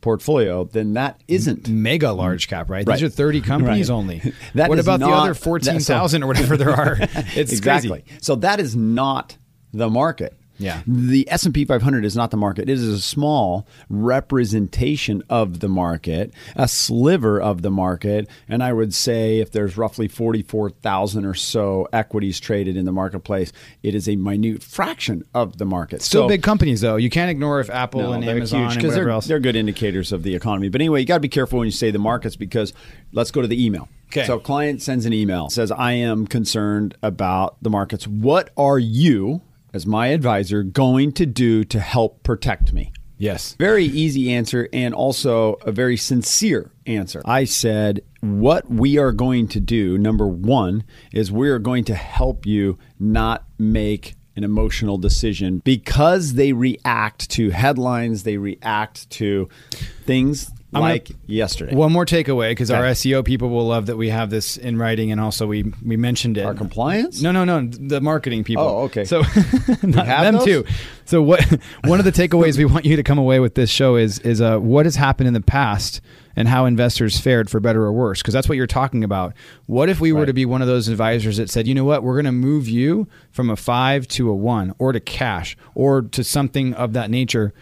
portfolio, 0.00 0.64
then 0.64 0.92
that 0.94 1.22
isn't. 1.28 1.68
Mega 1.68 2.12
large 2.12 2.48
cap, 2.48 2.68
right? 2.68 2.86
Right. 2.86 2.94
These 2.98 3.02
are 3.04 3.08
thirty 3.08 3.40
companies 3.40 3.88
Right. 3.88 3.96
only. 3.98 4.34
That 4.54 4.68
what 4.68 4.78
about 4.78 5.00
the 5.00 5.06
other 5.06 5.32
that- 5.32 5.38
so- 5.38 5.44
fourteen 5.44 5.80
thousand 5.80 6.22
or 6.22 6.26
whatever 6.26 6.56
there 6.56 6.70
are? 6.72 6.98
It's 7.00 7.52
exactly. 7.52 8.02
crazy. 8.02 8.18
So 8.20 8.36
that 8.36 8.60
is 8.60 8.76
not 8.76 9.38
the 9.72 9.88
market. 9.88 10.38
Yeah. 10.58 10.82
The 10.86 11.28
S&P 11.30 11.64
500 11.64 12.04
is 12.04 12.16
not 12.16 12.30
the 12.30 12.36
market. 12.36 12.68
It 12.68 12.72
is 12.72 12.86
a 12.86 13.00
small 13.00 13.66
representation 13.88 15.22
of 15.28 15.60
the 15.60 15.68
market, 15.68 16.32
a 16.56 16.68
sliver 16.68 17.40
of 17.40 17.62
the 17.62 17.70
market, 17.70 18.28
and 18.48 18.62
I 18.62 18.72
would 18.72 18.94
say 18.94 19.38
if 19.40 19.50
there's 19.50 19.76
roughly 19.76 20.08
44,000 20.08 21.24
or 21.24 21.34
so 21.34 21.88
equities 21.92 22.38
traded 22.40 22.76
in 22.76 22.84
the 22.84 22.92
marketplace, 22.92 23.52
it 23.82 23.94
is 23.94 24.08
a 24.08 24.16
minute 24.16 24.62
fraction 24.62 25.24
of 25.34 25.58
the 25.58 25.64
market. 25.64 26.02
Still 26.02 26.24
So- 26.24 26.28
big 26.28 26.42
companies 26.42 26.80
though. 26.80 26.96
You 26.96 27.10
can't 27.10 27.30
ignore 27.30 27.60
if 27.60 27.70
Apple 27.70 28.02
no, 28.02 28.12
and 28.12 28.24
Amazon 28.24 28.60
huge 28.62 28.76
and 28.76 28.82
whatever 28.84 29.04
they're, 29.04 29.10
else. 29.10 29.26
they're 29.26 29.40
good 29.40 29.56
indicators 29.56 30.12
of 30.12 30.22
the 30.22 30.34
economy. 30.34 30.68
But 30.68 30.80
anyway, 30.80 31.00
you 31.00 31.06
got 31.06 31.16
to 31.16 31.20
be 31.20 31.28
careful 31.28 31.58
when 31.58 31.66
you 31.66 31.72
say 31.72 31.90
the 31.90 31.98
markets 31.98 32.36
because 32.36 32.72
let's 33.12 33.30
go 33.30 33.42
to 33.42 33.48
the 33.48 33.64
email. 33.64 33.88
Okay. 34.12 34.26
So, 34.26 34.38
client 34.38 34.80
sends 34.80 35.06
an 35.06 35.12
email 35.12 35.48
says, 35.50 35.72
"I 35.72 35.92
am 35.92 36.26
concerned 36.28 36.94
about 37.02 37.56
the 37.62 37.70
markets. 37.70 38.06
What 38.06 38.50
are 38.56 38.78
you, 38.78 39.40
as 39.74 39.86
my 39.86 40.06
advisor, 40.06 40.62
going 40.62 41.12
to 41.12 41.26
do 41.26 41.64
to 41.64 41.80
help 41.80 42.22
protect 42.22 42.72
me?" 42.72 42.92
yes. 43.18 43.56
Very 43.58 43.84
easy 43.84 44.32
answer 44.32 44.68
and 44.72 44.94
also 44.94 45.54
a 45.62 45.72
very 45.72 45.96
sincere 45.96 46.70
answer. 46.86 47.22
I 47.24 47.44
said, 47.44 48.02
What 48.20 48.70
we 48.70 48.98
are 48.98 49.12
going 49.12 49.48
to 49.48 49.60
do, 49.60 49.98
number 49.98 50.26
one, 50.26 50.84
is 51.12 51.32
we 51.32 51.48
are 51.48 51.58
going 51.58 51.84
to 51.84 51.94
help 51.94 52.46
you 52.46 52.78
not 52.98 53.44
make 53.58 54.14
an 54.36 54.44
emotional 54.44 54.98
decision 54.98 55.60
because 55.64 56.34
they 56.34 56.52
react 56.52 57.30
to 57.30 57.50
headlines, 57.50 58.24
they 58.24 58.36
react 58.36 59.08
to 59.10 59.48
things 60.04 60.50
I'm 60.74 60.82
gonna- 60.82 60.94
like 60.94 61.10
yesterday. 61.26 61.74
One 61.74 61.92
more 61.92 62.04
takeaway 62.06 62.50
because 62.50 62.70
our 62.70 62.82
SEO 62.84 63.24
people 63.24 63.48
will 63.48 63.66
love 63.66 63.86
that 63.86 63.96
we 63.96 64.08
have 64.10 64.30
this 64.30 64.56
in 64.56 64.76
writing, 64.78 65.12
and 65.12 65.20
also 65.20 65.46
we 65.46 65.72
we 65.84 65.96
mentioned 65.96 66.38
it. 66.38 66.44
Our 66.44 66.54
compliance? 66.54 67.22
No, 67.22 67.32
no, 67.32 67.44
no. 67.44 67.66
The 67.66 68.00
marketing 68.00 68.44
people. 68.44 68.64
Oh, 68.64 68.78
okay. 68.82 69.04
So 69.04 69.22
them 69.82 70.34
those? 70.34 70.44
too. 70.44 70.64
So 71.04 71.22
what? 71.22 71.44
One 71.84 71.98
of 71.98 72.04
the 72.04 72.12
takeaways 72.12 72.56
we 72.58 72.64
want 72.64 72.84
you 72.84 72.96
to 72.96 73.02
come 73.02 73.18
away 73.18 73.40
with 73.40 73.54
this 73.54 73.70
show 73.70 73.96
is 73.96 74.18
is 74.20 74.40
uh, 74.40 74.58
what 74.58 74.86
has 74.86 74.96
happened 74.96 75.28
in 75.28 75.34
the 75.34 75.40
past 75.40 76.00
and 76.36 76.48
how 76.48 76.64
investors 76.64 77.18
fared 77.20 77.48
for 77.48 77.60
better 77.60 77.84
or 77.84 77.92
worse. 77.92 78.20
Because 78.20 78.34
that's 78.34 78.48
what 78.48 78.56
you're 78.56 78.66
talking 78.66 79.04
about. 79.04 79.34
What 79.66 79.88
if 79.88 80.00
we 80.00 80.12
were 80.12 80.26
to 80.26 80.32
be 80.32 80.44
one 80.44 80.62
of 80.62 80.68
those 80.68 80.88
advisors 80.88 81.36
that 81.36 81.48
said, 81.48 81.68
you 81.68 81.74
know 81.74 81.84
what, 81.84 82.02
we're 82.02 82.14
going 82.14 82.24
to 82.24 82.32
move 82.32 82.68
you 82.68 83.06
from 83.30 83.50
a 83.50 83.56
five 83.56 84.08
to 84.08 84.28
a 84.30 84.34
one, 84.34 84.74
or 84.78 84.92
to 84.92 84.98
cash, 85.00 85.56
or 85.76 86.02
to 86.02 86.24
something 86.24 86.74
of 86.74 86.92
that 86.94 87.10
nature. 87.10 87.54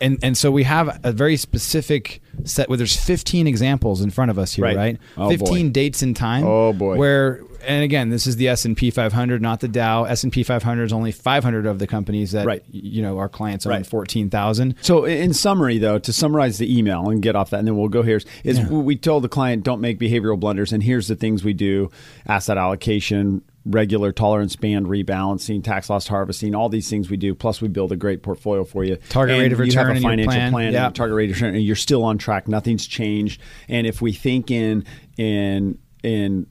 And, 0.00 0.18
and 0.22 0.36
so 0.36 0.50
we 0.50 0.64
have 0.64 0.98
a 1.04 1.12
very 1.12 1.36
specific 1.36 2.22
set 2.44 2.68
where 2.68 2.78
there's 2.78 2.96
15 2.96 3.46
examples 3.46 4.00
in 4.00 4.10
front 4.10 4.30
of 4.30 4.38
us 4.38 4.54
here, 4.54 4.64
Right. 4.64 4.76
right? 4.76 4.98
Oh, 5.16 5.28
15 5.28 5.68
boy. 5.68 5.72
dates 5.72 6.02
in 6.02 6.14
time. 6.14 6.44
Oh, 6.44 6.72
boy. 6.72 6.96
Where 6.96 7.40
and 7.68 7.84
again, 7.84 8.08
this 8.08 8.26
is 8.26 8.36
the 8.36 8.48
S 8.48 8.64
and 8.64 8.74
P 8.74 8.90
500, 8.90 9.42
not 9.42 9.60
the 9.60 9.68
Dow. 9.68 10.04
S 10.04 10.24
and 10.24 10.32
P 10.32 10.42
500 10.42 10.84
is 10.84 10.94
only 10.94 11.12
500 11.12 11.66
of 11.66 11.78
the 11.78 11.86
companies 11.86 12.32
that 12.32 12.46
Right. 12.46 12.62
you 12.70 13.02
know 13.02 13.18
our 13.18 13.28
clients 13.28 13.66
own 13.66 13.72
Right. 13.74 13.84
14,000. 13.86 14.76
So, 14.80 15.04
in 15.04 15.34
summary, 15.34 15.76
though, 15.76 15.98
to 15.98 16.10
summarize 16.10 16.56
the 16.56 16.74
email 16.78 17.10
and 17.10 17.20
get 17.20 17.36
off 17.36 17.50
that, 17.50 17.58
and 17.58 17.68
then 17.68 17.76
we'll 17.76 17.88
go 17.90 18.02
here, 18.02 18.18
is 18.44 18.58
Yeah. 18.58 18.66
we 18.70 18.96
told 18.96 19.24
the 19.24 19.28
client 19.28 19.62
don't 19.62 19.82
make 19.82 20.00
behavioral 20.00 20.40
blunders, 20.40 20.72
and 20.72 20.82
here's 20.82 21.06
the 21.08 21.16
things 21.16 21.44
we 21.44 21.52
do: 21.52 21.90
asset 22.26 22.56
allocation, 22.56 23.42
regular 23.64 24.10
tolerance 24.12 24.56
band 24.56 24.86
rebalancing, 24.86 25.62
tax 25.62 25.90
loss 25.90 26.06
harvesting, 26.08 26.54
all 26.54 26.68
these 26.68 26.88
things 26.88 27.10
we 27.10 27.16
do. 27.16 27.34
Plus, 27.34 27.60
we 27.60 27.68
build 27.68 27.92
a 27.92 27.96
great 27.96 28.22
portfolio 28.22 28.64
for 28.64 28.84
you. 28.84 28.96
Target 29.08 29.34
And 29.34 29.42
rate 29.42 29.52
of 29.52 29.58
you 29.58 29.72
have 29.78 29.86
return 29.88 29.90
a 29.90 29.96
in 29.96 30.02
your 30.02 30.10
financial 30.10 30.32
plan. 30.32 30.52
plan, 30.52 30.74
a 30.74 30.90
target 30.92 31.16
rate 31.16 31.30
of 31.30 31.36
return, 31.36 31.54
and 31.54 31.64
you're 31.64 31.76
still 31.76 32.02
on 32.02 32.18
track. 32.18 32.48
Nothing's 32.48 32.86
changed. 32.86 33.40
And 33.68 33.86
if 33.86 34.00
we 34.00 34.12
think 34.12 34.50
in 34.50 34.84
in 35.16 35.78
in 36.02 36.46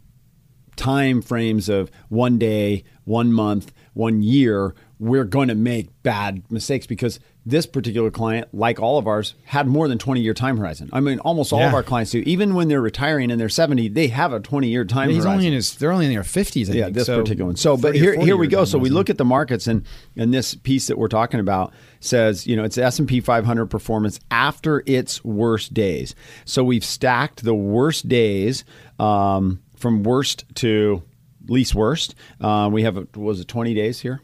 time 0.76 1.22
frames 1.22 1.68
of 1.68 1.92
one 2.10 2.38
day, 2.38 2.84
one 3.04 3.34
month, 3.34 3.74
one 3.94 4.22
year, 4.22 4.76
we're 5.00 5.24
going 5.24 5.48
to 5.48 5.56
make 5.56 5.88
bad 6.04 6.44
mistakes 6.52 6.86
because 6.86 7.22
this 7.46 7.66
particular 7.66 8.12
client, 8.12 8.50
like 8.54 8.80
all 8.82 8.98
of 8.98 9.08
ours, 9.08 9.34
had 9.46 9.66
more 9.66 9.88
than 9.88 9.98
20 9.98 10.20
year 10.20 10.34
time 10.34 10.58
horizon. 10.58 10.90
I 10.92 11.00
mean, 11.00 11.20
almost 11.20 11.54
all 11.54 11.62
of 11.62 11.74
our 11.74 11.84
clients 11.84 12.12
do. 12.12 12.20
Even 12.26 12.54
when 12.54 12.68
they're 12.68 12.82
retiring 12.82 13.32
and 13.32 13.40
they're 13.40 13.48
70, 13.48 13.88
they 13.90 14.08
have 14.10 14.34
a 14.34 14.42
20 14.42 14.68
year 14.68 14.84
time 14.84 15.10
He's 15.10 15.24
horizon. 15.24 15.32
only 15.32 15.48
in 15.48 15.54
his. 15.54 15.76
They're 15.76 15.94
only 15.94 16.06
in 16.08 16.14
their 16.14 16.24
fifties. 16.26 16.70
yeah, 16.70 16.86
think, 16.86 16.96
this 16.98 17.06
so 17.06 17.22
particular 17.22 17.48
one. 17.48 17.56
So, 17.56 17.78
but 17.78 17.96
here, 17.96 18.20
here 18.20 18.36
we 18.36 18.48
go. 18.48 18.66
So 18.66 18.78
we 18.78 18.90
look 18.90 19.10
at 19.10 19.18
the 19.18 19.26
markets, 19.26 19.68
and 19.68 19.86
and 20.18 20.34
this 20.34 20.54
piece 20.54 20.88
that 20.88 20.98
we're 20.98 21.08
talking 21.08 21.40
about 21.40 21.74
says, 22.02 22.46
you 22.46 22.56
know, 22.58 22.64
it's 22.66 22.78
S 22.78 23.00
and 23.00 23.08
P 23.08 23.22
500 23.22 23.68
performance 23.68 24.20
after 24.30 24.84
its 24.86 25.24
worst 25.24 25.74
days. 25.74 26.16
So 26.44 26.64
we've 26.64 26.86
stacked 26.86 27.44
the 27.44 27.56
worst 27.56 28.10
days 28.10 28.66
um, 29.00 29.62
from 29.78 30.04
worst 30.04 30.44
to 30.56 31.04
least 31.48 31.74
worst. 31.74 32.16
Um, 32.42 32.74
we 32.74 32.84
have 32.84 32.98
a, 32.98 33.08
was 33.16 33.40
it 33.40 33.48
20 33.48 33.74
days 33.74 34.00
here? 34.02 34.22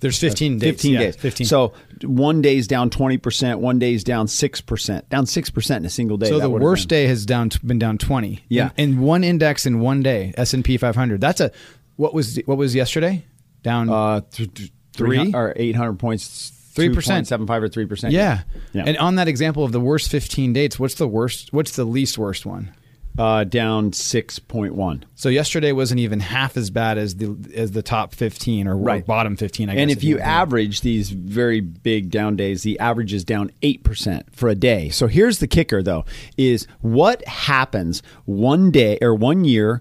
There's 0.00 0.18
15 0.18 0.58
days. 0.58 0.70
15 0.72 0.92
yeah, 0.92 0.98
days. 0.98 1.16
15. 1.16 1.46
So 1.46 1.72
one 2.02 2.42
day's 2.42 2.66
down 2.66 2.90
20%, 2.90 3.58
one 3.60 3.78
day's 3.78 4.04
down 4.04 4.26
6%, 4.26 5.08
down 5.08 5.24
6% 5.24 5.76
in 5.76 5.84
a 5.84 5.90
single 5.90 6.16
day. 6.16 6.28
So 6.28 6.38
the 6.38 6.50
worst 6.50 6.88
been- 6.88 6.96
day 6.96 7.06
has 7.06 7.24
down 7.24 7.50
been 7.64 7.78
down 7.78 7.98
20. 7.98 8.44
Yeah. 8.48 8.70
In, 8.76 8.90
in 8.90 9.00
one 9.00 9.24
index 9.24 9.66
in 9.66 9.80
one 9.80 10.02
day, 10.02 10.34
S&P 10.36 10.76
500. 10.76 11.20
That's 11.20 11.40
a 11.40 11.50
what 11.96 12.12
was 12.12 12.38
what 12.44 12.58
was 12.58 12.74
yesterday? 12.74 13.24
Down 13.62 13.88
uh, 13.88 14.20
th- 14.30 14.52
th- 14.52 14.72
Three? 14.92 15.30
three 15.30 15.34
or 15.34 15.52
800 15.56 15.98
points, 15.98 16.52
3%. 16.74 16.92
2.75 16.94 17.62
or 17.62 17.68
3%. 17.68 18.10
yeah. 18.12 18.42
Yeah. 18.72 18.84
And 18.86 18.98
on 18.98 19.14
that 19.16 19.28
example 19.28 19.64
of 19.64 19.72
the 19.72 19.80
worst 19.80 20.10
15 20.10 20.52
dates, 20.52 20.78
what's 20.78 20.94
the 20.94 21.08
worst 21.08 21.52
what's 21.52 21.74
the 21.76 21.84
least 21.84 22.18
worst 22.18 22.44
one? 22.46 22.74
Uh, 23.18 23.44
down 23.44 23.92
6.1. 23.92 25.02
So 25.14 25.28
yesterday 25.30 25.72
wasn't 25.72 26.00
even 26.00 26.20
half 26.20 26.56
as 26.56 26.68
bad 26.70 26.98
as 26.98 27.16
the 27.16 27.34
as 27.54 27.72
the 27.72 27.82
top 27.82 28.14
15 28.14 28.68
or, 28.68 28.76
Right. 28.76 29.06
bottom 29.06 29.36
15 29.36 29.70
I 29.70 29.74
guess. 29.74 29.80
And 29.82 29.90
if 29.90 30.04
you 30.04 30.18
average 30.18 30.82
these 30.82 31.08
very 31.10 31.60
big 31.60 32.10
down 32.10 32.36
days, 32.36 32.62
the 32.62 32.78
average 32.78 33.14
is 33.14 33.24
down 33.24 33.50
8% 33.62 34.22
for 34.32 34.48
a 34.50 34.54
day. 34.54 34.90
So 34.90 35.06
here's 35.06 35.38
the 35.38 35.46
kicker 35.46 35.82
though 35.82 36.04
is 36.36 36.66
what 36.82 37.24
happens 37.26 38.02
one 38.26 38.70
day 38.70 38.98
or 39.00 39.14
one 39.14 39.44
year, 39.44 39.80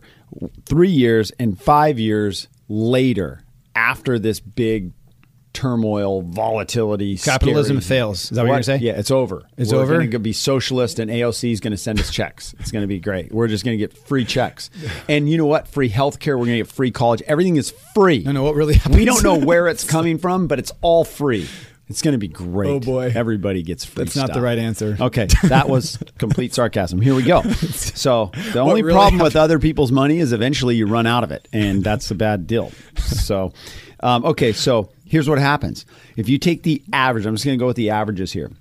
3 0.65 0.89
years 0.89 1.31
and 1.39 1.59
5 1.59 1.99
years 1.99 2.47
later 2.69 3.41
after 3.75 4.17
this 4.17 4.39
big 4.39 4.91
turmoil, 5.55 6.21
volatility, 6.21 7.17
Capitalism 7.17 7.81
scary- 7.81 7.97
fails. 7.99 8.23
Is 8.25 8.29
that 8.31 8.41
what 8.41 8.47
you're 8.47 8.53
gonna 8.55 8.63
say? 8.63 8.77
Yeah, 8.77 8.93
it's 8.93 9.09
over. 9.09 9.43
It's 9.57 9.71
We're 9.73 9.79
over? 9.81 9.95
going 9.97 10.11
to 10.11 10.19
be 10.19 10.33
socialist, 10.33 10.99
and 10.99 11.09
AOC 11.09 11.51
is 11.51 11.59
going 11.59 11.71
to 11.71 11.77
send 11.77 11.99
us 11.99 12.11
checks. 12.11 12.53
It's 12.59 12.71
going 12.71 12.83
to 12.83 12.87
be 12.87 12.99
great. 12.99 13.31
We're 13.33 13.47
just 13.47 13.65
going 13.65 13.77
to 13.77 13.79
get 13.83 13.97
free 13.97 14.25
checks, 14.25 14.69
and 15.09 15.27
you 15.29 15.37
know 15.37 15.45
what? 15.47 15.67
Free 15.67 15.89
healthcare. 15.89 16.37
We're 16.37 16.45
going 16.45 16.57
to 16.59 16.63
get 16.65 16.67
free 16.67 16.91
college. 16.91 17.21
Everything 17.23 17.55
is 17.55 17.71
free. 17.93 18.19
No, 18.23 18.31
no, 18.33 18.43
what 18.43 18.55
really 18.55 18.75
happens? 18.75 18.97
We 18.97 19.05
don't 19.05 19.23
know 19.23 19.35
where 19.39 19.67
it's 19.67 19.83
coming 19.89 20.17
from, 20.17 20.47
but 20.47 20.59
it's 20.59 20.71
all 20.81 21.03
free. 21.03 21.47
It's 21.87 22.01
going 22.01 22.13
to 22.13 22.17
be 22.17 22.27
great. 22.27 22.69
Oh, 22.71 22.79
boy. 22.79 23.11
Everybody 23.13 23.61
gets 23.61 23.85
free. 23.85 24.05
That's 24.05 24.15
not 24.15 24.33
the 24.33 24.41
right 24.41 24.57
answer. 24.57 24.97
Okay, 24.99 25.27
that 25.43 25.69
was 25.69 25.99
complete 26.17 26.51
sarcasm. 26.53 26.99
Here 26.99 27.13
we 27.13 27.21
go. 27.21 27.43
So 27.43 28.31
the 28.53 28.59
only 28.59 28.81
really 28.81 28.95
problem 28.95 29.21
with 29.21 29.35
other 29.35 29.59
people's 29.59 29.91
money 29.91 30.17
is 30.17 30.33
eventually 30.33 30.75
you 30.75 30.87
run 30.87 31.05
out 31.05 31.23
of 31.23 31.31
it, 31.31 31.47
and 31.53 31.83
that's 31.83 32.09
a 32.09 32.15
bad 32.15 32.47
deal. 32.47 32.71
So, 32.97 33.53
um, 33.99 34.25
okay, 34.25 34.51
so 34.51 34.89
here's 35.05 35.29
what 35.29 35.39
happens: 35.39 35.85
if 36.15 36.27
you 36.29 36.37
take 36.37 36.63
the 36.63 36.83
average, 36.91 37.25
I'm 37.25 37.35
just 37.35 37.45
going 37.45 37.57
to 37.57 37.61
go 37.61 37.67
with 37.67 37.77
the 37.77 37.89
averages 37.89 38.31
here. 38.33 38.51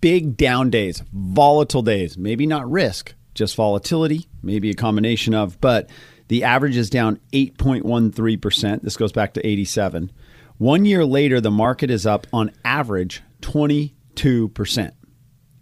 Big 0.00 0.36
down 0.36 0.68
days, 0.70 1.02
volatile 1.12 1.82
days, 1.82 2.18
maybe 2.18 2.44
not 2.46 2.68
risk, 2.70 3.14
just 3.34 3.54
volatility, 3.54 4.28
maybe 4.42 4.68
a 4.70 4.74
combination 4.74 5.32
of, 5.32 5.60
but 5.60 5.88
the 6.28 6.44
average 6.44 6.76
is 6.76 6.90
down 6.90 7.20
8.13%. 7.32 8.82
This 8.82 8.96
goes 8.96 9.12
back 9.12 9.34
to 9.34 9.46
87. 9.46 10.10
One 10.58 10.84
year 10.84 11.04
later, 11.04 11.40
the 11.40 11.50
market 11.50 11.90
is 11.90 12.06
up 12.06 12.26
on 12.32 12.52
average 12.64 13.22
22% 13.42 14.92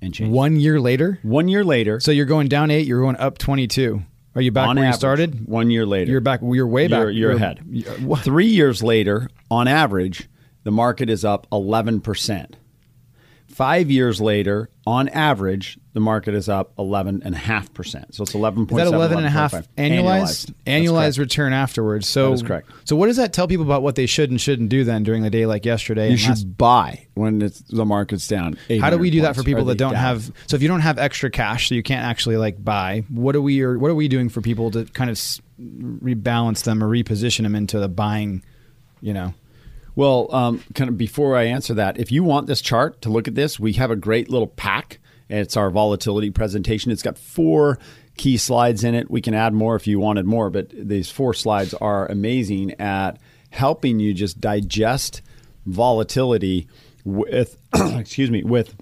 and 0.03 0.15
change. 0.15 0.33
one 0.33 0.57
year 0.57 0.81
later, 0.81 1.19
One 1.23 1.49
year 1.49 1.65
later, 1.65 2.01
so 2.01 2.11
you're 2.11 2.27
going 2.27 2.49
down 2.49 2.71
8, 2.71 2.87
you're 2.87 3.01
going 3.01 3.17
up 3.17 3.39
22. 3.39 4.03
Are 4.35 4.41
you 4.41 4.53
back 4.53 4.69
on 4.69 4.77
where 4.77 4.85
average, 4.85 4.95
you 4.95 4.99
started? 4.99 5.47
One 5.49 5.71
year 5.71 5.85
later. 5.87 6.11
You're 6.11 6.21
back 6.21 6.41
you're 6.43 6.67
way 6.67 6.87
back. 6.87 7.01
You're, 7.01 7.11
you're 7.11 7.31
ahead. 7.33 7.65
Three 8.19 8.47
years 8.47 8.83
later, 8.83 9.29
on 9.51 9.67
average, 9.67 10.29
the 10.63 10.71
market 10.71 11.11
is 11.11 11.25
up 11.25 11.49
11%. 11.51 12.53
Five 13.61 13.91
years 13.91 14.23
later, 14.23 14.71
on 14.87 15.11
average, 15.11 15.79
the 15.93 16.01
market 16.01 16.35
is 16.35 16.49
up 16.49 16.75
11.5%. 16.77 18.15
So 18.15 18.23
it's 18.23 18.33
11.7. 18.33 18.71
Is 18.71 18.77
that 18.77 18.87
11 18.87 19.19
and 19.19 19.27
a 19.27 19.29
half 19.29 19.53
11.5. 19.53 19.67
annualized? 19.77 20.47
That's 20.47 20.53
Annualized 20.65 21.19
return 21.19 21.53
afterwards. 21.53 22.09
So 22.09 22.29
That 22.29 22.33
is 22.37 22.43
correct. 22.43 22.71
So 22.85 22.97
what 22.97 23.09
does 23.09 23.19
that 23.19 23.35
tell 23.35 23.47
people 23.47 23.67
about 23.67 23.83
what 23.83 23.97
they 23.97 24.07
should 24.07 24.31
and 24.31 24.41
shouldn't 24.41 24.71
do 24.71 24.83
then 24.83 25.03
during 25.03 25.23
the 25.25 25.29
day 25.29 25.45
like 25.45 25.67
yesterday? 25.67 26.11
You 26.11 26.17
should 26.17 26.31
last- 26.31 26.57
buy 26.57 27.07
when 27.13 27.43
it's, 27.43 27.61
the 27.61 27.85
market's 27.85 28.27
down. 28.27 28.57
how 28.81 28.89
do 28.89 28.97
we 28.97 29.11
do 29.11 29.21
that 29.21 29.37
for 29.37 29.43
people 29.43 29.67
that 29.67 29.77
don't 29.77 29.93
Dow. 29.93 29.99
have 30.01 30.33
so 30.47 30.57
if 30.57 30.63
you 30.63 30.69
don't 30.69 30.81
have 30.81 30.99
extra 30.99 31.31
cash 31.31 31.69
so 31.69 31.75
you 31.75 31.83
can't 31.83 32.07
actually 32.07 32.39
like 32.39 32.65
buy 32.65 33.05
what 33.11 33.37
are 33.37 33.43
we 33.43 33.61
or 33.61 33.79
what 33.79 33.91
are 33.91 33.95
we 33.95 34.09
doing 34.09 34.31
for 34.31 34.41
people 34.41 34.71
to 34.71 34.87
kind 34.87 35.11
of 35.11 35.17
rebalance 35.19 36.65
them 36.65 36.83
or 36.83 36.89
reposition 36.89 37.43
them 37.43 37.55
into 37.55 37.79
the 37.79 37.89
buying 37.89 38.43
you 39.03 39.13
know 39.13 39.35
Well, 40.01 40.35
um, 40.35 40.65
kind 40.75 40.89
of 40.89 40.97
before 40.97 41.37
I 41.37 41.43
answer 41.43 41.75
that, 41.75 42.01
if 42.01 42.11
you 42.11 42.25
want 42.25 42.47
this 42.47 42.63
chart 42.63 43.03
to 43.03 43.11
look 43.11 43.29
at 43.29 43.35
this, 43.35 43.61
we 43.61 43.75
have 43.75 43.91
a 43.91 43.97
great 43.97 44.31
little 44.31 44.47
pack. 44.47 44.99
It's 45.29 45.59
our 45.59 45.69
volatility 45.69 46.31
presentation. 46.31 46.91
It's 46.91 47.03
got 47.03 47.19
four 47.19 47.79
key 48.17 48.39
slides 48.39 48.83
in 48.83 48.95
it. 48.95 49.11
We 49.11 49.21
can 49.21 49.35
add 49.35 49.53
more 49.53 49.77
if 49.77 49.87
you 49.87 50.01
wanted 50.01 50.25
more, 50.25 50.49
but 50.49 50.71
these 50.71 51.11
four 51.11 51.35
slides 51.35 51.75
are 51.75 52.07
amazing 52.07 52.81
at 52.81 53.19
helping 53.51 54.01
you 54.01 54.15
just 54.15 54.41
digest 54.41 55.21
volatility 55.67 56.67
with, 57.05 57.59
excuse 57.75 58.31
me, 58.31 58.43
with 58.43 58.75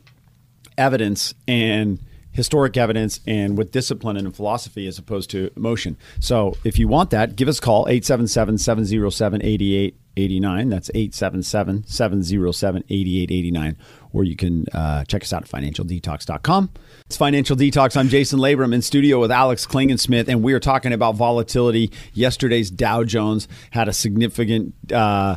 evidence 0.76 1.34
and 1.48 1.98
historic 2.38 2.76
evidence 2.76 3.20
and 3.26 3.58
with 3.58 3.72
discipline 3.72 4.16
and 4.16 4.36
philosophy 4.36 4.86
as 4.86 4.96
opposed 4.96 5.28
to 5.28 5.50
emotion. 5.56 5.96
So 6.20 6.56
if 6.62 6.78
you 6.78 6.86
want 6.86 7.10
that, 7.10 7.34
give 7.34 7.48
us 7.48 7.58
a 7.58 7.60
call 7.60 7.86
877-707-8889. 7.86 10.70
That's 10.70 10.88
877-707-8889 10.90 13.74
or 14.12 14.22
you 14.22 14.36
can 14.36 14.66
uh, 14.72 15.02
check 15.04 15.22
us 15.22 15.32
out 15.32 15.42
at 15.42 15.48
financialdetox.com. 15.48 16.70
It's 17.06 17.16
Financial 17.16 17.56
Detox. 17.56 17.96
I'm 17.96 18.08
Jason 18.08 18.38
Labrum 18.38 18.72
in 18.72 18.82
studio 18.82 19.18
with 19.18 19.32
Alex 19.32 19.66
Klingensmith 19.66 20.28
and 20.28 20.40
we 20.40 20.52
are 20.52 20.60
talking 20.60 20.92
about 20.92 21.16
volatility. 21.16 21.90
Yesterday's 22.12 22.70
Dow 22.70 23.02
Jones 23.02 23.48
had 23.72 23.88
a 23.88 23.92
significant 23.92 24.74
uh, 24.92 25.34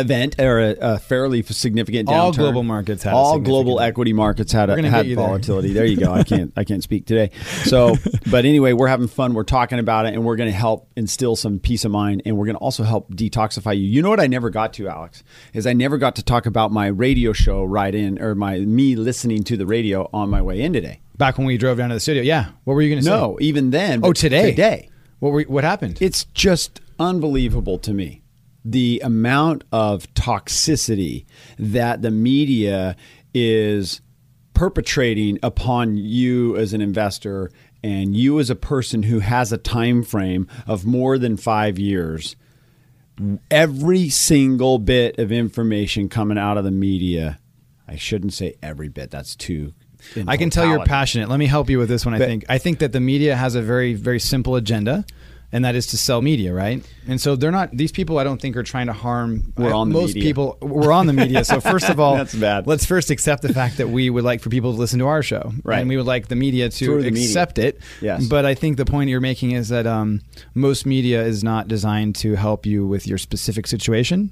event 0.00 0.40
or 0.40 0.60
a, 0.60 0.76
a 0.80 0.98
fairly 0.98 1.42
significant 1.42 2.08
downturn. 2.08 2.12
All 2.18 2.32
global 2.32 2.62
markets 2.62 3.02
had 3.02 3.12
all 3.14 3.38
global 3.38 3.80
equity 3.80 4.12
markets 4.12 4.52
had 4.52 4.70
a, 4.70 4.82
had 4.88 5.06
you 5.06 5.16
there. 5.16 5.24
volatility. 5.26 5.72
There 5.72 5.84
you 5.84 5.96
go. 5.96 6.12
I 6.12 6.22
can't 6.24 6.52
I 6.56 6.64
can't 6.64 6.82
speak 6.82 7.06
today. 7.06 7.30
So, 7.64 7.96
but 8.30 8.44
anyway, 8.44 8.72
we're 8.74 8.88
having 8.88 9.08
fun. 9.08 9.32
We're 9.34 9.42
talking 9.44 9.78
about 9.78 10.04
it, 10.06 10.12
and 10.14 10.24
we're 10.24 10.36
going 10.36 10.50
to 10.50 10.56
help 10.56 10.88
instill 10.96 11.34
some 11.34 11.58
peace 11.58 11.84
of 11.84 11.90
mind, 11.92 12.22
and 12.26 12.36
we're 12.36 12.44
going 12.44 12.56
to 12.56 12.60
also 12.60 12.82
help 12.82 13.10
detoxify 13.10 13.74
you. 13.76 13.82
You 13.84 14.02
know 14.02 14.10
what 14.10 14.20
I 14.20 14.26
never 14.26 14.50
got 14.50 14.74
to, 14.74 14.88
Alex, 14.88 15.24
is 15.54 15.66
I 15.66 15.72
never 15.72 15.96
got 15.96 16.16
to 16.16 16.22
talk 16.22 16.44
about 16.46 16.72
my 16.72 16.86
radio 16.88 17.32
show 17.32 17.64
right 17.64 17.94
in, 17.94 18.20
or 18.20 18.34
my 18.34 18.58
me 18.58 18.96
listening 18.96 19.44
to 19.44 19.56
the 19.56 19.66
radio 19.66 20.08
on 20.12 20.28
my 20.30 20.42
way 20.42 20.60
in 20.60 20.72
today. 20.74 21.00
back 21.16 21.38
when 21.38 21.46
we 21.46 21.56
drove 21.56 21.78
down 21.78 21.88
to 21.88 21.94
the 21.94 22.00
studio 22.00 22.22
yeah 22.22 22.50
what 22.64 22.74
were 22.74 22.82
you 22.82 22.90
going 22.90 22.98
to 23.00 23.04
say 23.04 23.10
No, 23.10 23.38
even 23.40 23.70
then. 23.70 24.00
oh 24.02 24.12
today 24.12 24.50
today. 24.50 24.90
what 25.20 25.30
were, 25.32 25.42
what 25.42 25.64
happened 25.64 25.98
It's 26.02 26.24
just 26.34 26.80
unbelievable 26.98 27.78
to 27.78 27.92
me 27.94 28.22
the 28.64 29.00
amount 29.04 29.64
of 29.72 30.12
toxicity 30.14 31.26
that 31.58 32.02
the 32.02 32.10
media 32.10 32.96
is 33.34 34.00
perpetrating 34.54 35.38
upon 35.42 35.96
you 35.96 36.56
as 36.56 36.72
an 36.72 36.80
investor 36.80 37.50
and 37.82 38.16
you 38.16 38.38
as 38.40 38.48
a 38.48 38.54
person 38.54 39.02
who 39.02 39.18
has 39.18 39.52
a 39.52 39.58
time 39.58 40.02
frame 40.02 40.46
of 40.66 40.86
more 40.86 41.18
than 41.18 41.36
5 41.36 41.78
years 41.78 42.36
every 43.50 44.08
single 44.08 44.78
bit 44.78 45.18
of 45.18 45.30
information 45.30 46.08
coming 46.08 46.38
out 46.38 46.56
of 46.56 46.64
the 46.64 46.70
media 46.70 47.38
I 47.86 47.96
shouldn't 47.96 48.32
say 48.32 48.54
every 48.62 48.88
bit 48.88 49.10
that's 49.10 49.36
too 49.36 49.74
I 50.26 50.36
can 50.36 50.50
tell 50.50 50.66
you're 50.66 50.84
passionate. 50.84 51.30
Let 51.30 51.38
me 51.38 51.46
help 51.46 51.70
you 51.70 51.78
with 51.78 51.88
this 51.88 52.04
one. 52.04 52.14
I 52.14 52.18
But- 52.18 52.28
think 52.28 52.44
I 52.48 52.58
think 52.58 52.78
that 52.80 52.92
the 52.92 53.00
media 53.00 53.36
has 53.36 53.54
a 53.54 53.62
very 53.62 53.94
very 53.94 54.20
simple 54.20 54.54
agenda, 54.54 55.06
and 55.52 55.64
that 55.64 55.74
is 55.74 55.86
to 55.88 55.96
sell 55.96 56.20
media, 56.20 56.52
right? 56.52 56.84
And 57.06 57.20
so 57.20 57.36
they're 57.36 57.50
not. 57.52 57.70
These 57.76 57.92
people, 57.92 58.18
I 58.18 58.24
don't 58.24 58.40
think, 58.40 58.56
are 58.56 58.62
trying 58.62 58.86
to 58.86 58.92
harm. 58.92 59.52
We're 59.56 59.72
on 59.74 59.88
the 59.90 59.94
most 59.94 60.14
media. 60.14 60.22
people. 60.22 60.58
We're 60.60 60.90
on 60.92 61.06
the 61.06 61.12
media. 61.12 61.44
So 61.44 61.60
first 61.72 61.88
of 61.88 62.00
all, 62.00 62.16
That's 62.16 62.34
bad. 62.34 62.66
Let's 62.66 62.84
first 62.84 63.10
accept 63.10 63.42
the 63.42 63.52
fact 63.52 63.76
that 63.76 63.88
we 63.88 64.10
would 64.10 64.24
like 64.24 64.40
for 64.40 64.48
people 64.50 64.72
to 64.72 64.78
listen 64.78 64.98
to 64.98 65.06
our 65.06 65.22
show, 65.22 65.52
Right. 65.62 65.78
And 65.80 65.88
we 65.88 65.96
would 65.96 66.06
like 66.06 66.28
the 66.28 66.36
media 66.36 66.68
to 66.70 67.02
the 67.02 67.10
media. 67.10 67.24
accept 67.28 67.58
it. 67.58 67.80
Yes. 68.00 68.26
But 68.26 68.44
I 68.46 68.54
think 68.54 68.76
the 68.76 68.84
point 68.86 69.10
you're 69.10 69.20
making 69.20 69.52
is 69.52 69.68
that 69.68 69.86
um, 69.86 70.22
most 70.54 70.86
media 70.86 71.22
is 71.22 71.44
not 71.44 71.68
designed 71.68 72.16
to 72.16 72.34
help 72.34 72.66
you 72.66 72.86
with 72.86 73.06
your 73.06 73.18
specific 73.18 73.66
situation. 73.66 74.30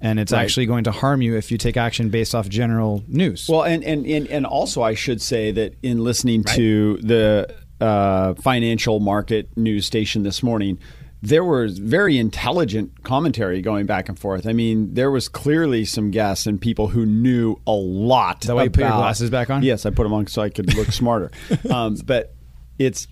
And 0.00 0.18
it's 0.20 0.32
Right. 0.32 0.42
actually 0.42 0.66
going 0.66 0.84
to 0.84 0.90
harm 0.92 1.22
you 1.22 1.36
if 1.36 1.50
you 1.50 1.56
take 1.56 1.76
action 1.78 2.10
based 2.10 2.34
off 2.34 2.48
general 2.48 3.02
news. 3.08 3.48
Well, 3.48 3.62
and, 3.62 3.82
and, 3.84 4.04
and, 4.04 4.26
and 4.28 4.44
also, 4.44 4.82
I 4.82 4.94
should 4.94 5.22
say 5.22 5.50
that 5.52 5.76
in 5.82 6.02
listening 6.04 6.44
to 6.44 6.98
the 6.98 7.54
uh, 7.84 8.34
financial 8.34 8.98
market 8.98 9.54
news 9.56 9.84
station 9.84 10.22
this 10.22 10.42
morning, 10.42 10.78
there 11.20 11.44
was 11.44 11.78
very 11.78 12.18
intelligent 12.18 13.02
commentary 13.02 13.60
going 13.60 13.84
back 13.84 14.08
and 14.08 14.18
forth. 14.18 14.46
I 14.46 14.52
mean, 14.52 14.94
there 14.94 15.10
was 15.10 15.28
clearly 15.28 15.84
some 15.84 16.10
guests 16.10 16.46
and 16.46 16.58
people 16.60 16.88
who 16.88 17.04
knew 17.04 17.56
a 17.66 17.72
lot. 17.72 18.42
that 18.42 18.54
why 18.54 18.64
you 18.64 18.70
put 18.70 18.80
your 18.80 18.90
glasses 18.90 19.28
back 19.28 19.50
on? 19.50 19.62
Yes, 19.62 19.84
I 19.84 19.90
put 19.90 20.04
them 20.04 20.14
on 20.14 20.26
so 20.26 20.40
I 20.40 20.48
could 20.48 20.74
look 20.74 20.92
smarter. 20.92 21.30
Um, 21.70 21.96
but 22.06 22.34
it's 22.78 23.06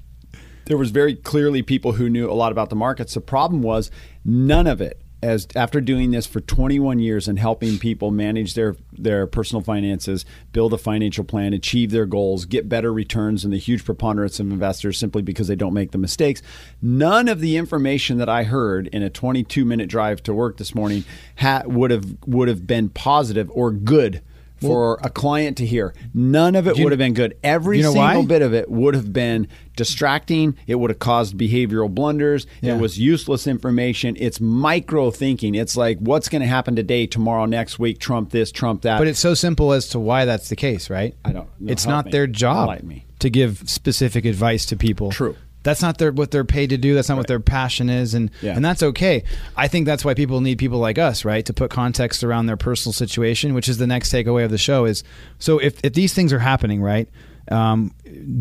there 0.67 0.79
was 0.79 0.91
very 0.91 1.17
clearly 1.17 1.62
people 1.62 1.93
who 1.93 2.09
knew 2.09 2.31
a 2.31 2.33
lot 2.33 2.52
about 2.52 2.71
the 2.71 2.76
markets. 2.76 3.12
The 3.14 3.21
problem 3.21 3.61
was 3.61 3.91
none 4.25 4.67
of 4.67 4.81
it. 4.81 5.01
As 5.23 5.47
after 5.55 5.81
doing 5.81 6.11
this 6.11 6.26
for 6.26 6.41
21 6.41 6.99
years 6.99 7.29
and 7.29 7.38
helping 7.38 7.79
people 7.79 8.11
manage 8.11 8.55
their 8.55 8.76
their 8.93 9.26
personal 9.26 9.62
finances, 9.62 10.25
build 10.52 10.73
a 10.73 10.79
financial 10.79 11.23
plan, 11.23 11.52
achieve 11.52 11.93
their 11.93 12.07
goals, 12.07 12.45
get 12.45 12.69
better 12.69 12.93
returns 12.93 13.45
and 13.45 13.52
the 13.52 13.59
huge 13.59 13.85
preponderance 13.85 14.41
of 14.41 14.50
investors 14.50 14.99
simply 14.99 15.23
because 15.23 15.47
they 15.47 15.55
don't 15.55 15.75
make 15.75 15.93
the 15.93 15.99
mistakes. 15.99 16.43
None 16.81 17.29
of 17.29 17.41
the 17.41 17.57
information 17.57 18.19
that 18.19 18.29
I 18.29 18.43
heard 18.43 18.88
in 18.88 19.02
a 19.02 19.11
22 19.11 19.64
minute 19.64 19.88
drive 19.88 20.23
to 20.25 20.35
work 20.35 20.57
this 20.57 20.75
morning 20.75 21.05
ha- 21.38 21.62
would 21.67 21.93
have 21.93 22.17
would 22.26 22.49
have 22.49 22.67
been 22.67 22.88
positive 22.88 23.49
or 23.55 23.71
good 23.71 24.23
for 24.69 24.99
a 25.02 25.11
client 25.11 25.57
to 25.59 25.66
hear. 25.66 25.95
None 26.14 26.54
of 26.54 26.66
it 26.66 26.76
you- 26.76 26.85
would 26.85 26.92
have 26.92 26.99
been 26.99 27.14
good. 27.14 27.37
Every 27.42 27.78
you 27.78 27.83
know 27.83 27.92
single 27.92 28.23
why? 28.23 28.26
bit 28.26 28.42
of 28.42 28.54
it 28.54 28.71
would 28.71 28.95
have 28.95 29.12
been 29.12 29.49
distracting. 29.76 30.57
It 30.66 30.76
would 30.76 30.90
have 30.90 30.99
caused 30.99 31.37
behavioral 31.37 31.92
blunders. 31.95 32.47
Yeah. 32.61 32.75
It 32.76 32.81
was 32.81 32.99
useless 32.99 33.47
information. 33.47 34.16
It's 34.19 34.40
micro 34.40 35.11
thinking. 35.11 35.54
It's 35.54 35.76
like 35.76 35.99
what's 35.99 36.28
going 36.28 36.42
to 36.42 36.49
happen 36.49 36.76
today, 36.76 37.07
tomorrow, 37.07 37.45
next 37.47 37.78
week, 37.78 37.99
Trump 37.99 38.31
this, 38.31 38.52
Trump 38.52 38.83
that. 38.83 38.99
But 38.99 39.09
it's 39.09 39.19
so 39.21 39.35
simple 39.35 39.73
as 39.73 39.88
to 39.90 39.99
why 40.00 40.25
that's 40.25 40.49
the 40.49 40.57
case, 40.57 40.88
right? 40.90 41.14
I 41.25 41.33
don't- 41.33 41.49
no, 41.61 41.73
it's 41.73 41.87
not 41.87 42.07
me. 42.07 42.12
their 42.12 42.26
job 42.26 42.81
to 43.19 43.31
give 43.31 43.62
specific 43.66 44.25
advice 44.25 44.66
to 44.66 44.76
people. 44.76 45.11
True. 45.11 45.37
That's 45.62 45.81
not 45.83 45.99
their 45.99 46.12
what 46.12 46.31
they're 46.31 46.45
paid 46.45 46.71
to 46.71 46.76
do. 46.76 46.95
That's 46.95 47.09
not 47.09 47.19
what 47.19 47.26
their 47.28 47.40
passion 47.40 47.88
is, 47.88 48.14
and 48.14 48.31
Yeah. 48.40 48.54
and 48.57 48.64
that's 48.64 48.83
okay. 48.83 49.23
I 49.57 49.69
think 49.69 49.87
that's 49.87 50.04
why 50.04 50.14
people 50.14 50.40
need 50.40 50.59
people 50.59 50.78
like 50.78 50.99
us, 50.99 51.25
right, 51.25 51.45
to 51.47 51.52
put 51.52 51.71
context 51.71 52.25
around 52.25 52.47
their 52.47 52.57
personal 52.57 52.92
situation, 52.92 53.54
which 53.54 53.69
is 53.69 53.78
the 53.78 53.87
next 53.87 54.12
takeaway 54.12 54.45
of 54.45 54.50
the 54.50 54.59
show. 54.59 54.85
Is 54.85 55.04
so 55.38 55.59
if 55.59 55.78
if 55.85 55.92
these 55.95 56.12
things 56.14 56.33
are 56.33 56.40
happening, 56.40 56.83
right, 56.83 57.09
um, 57.50 57.92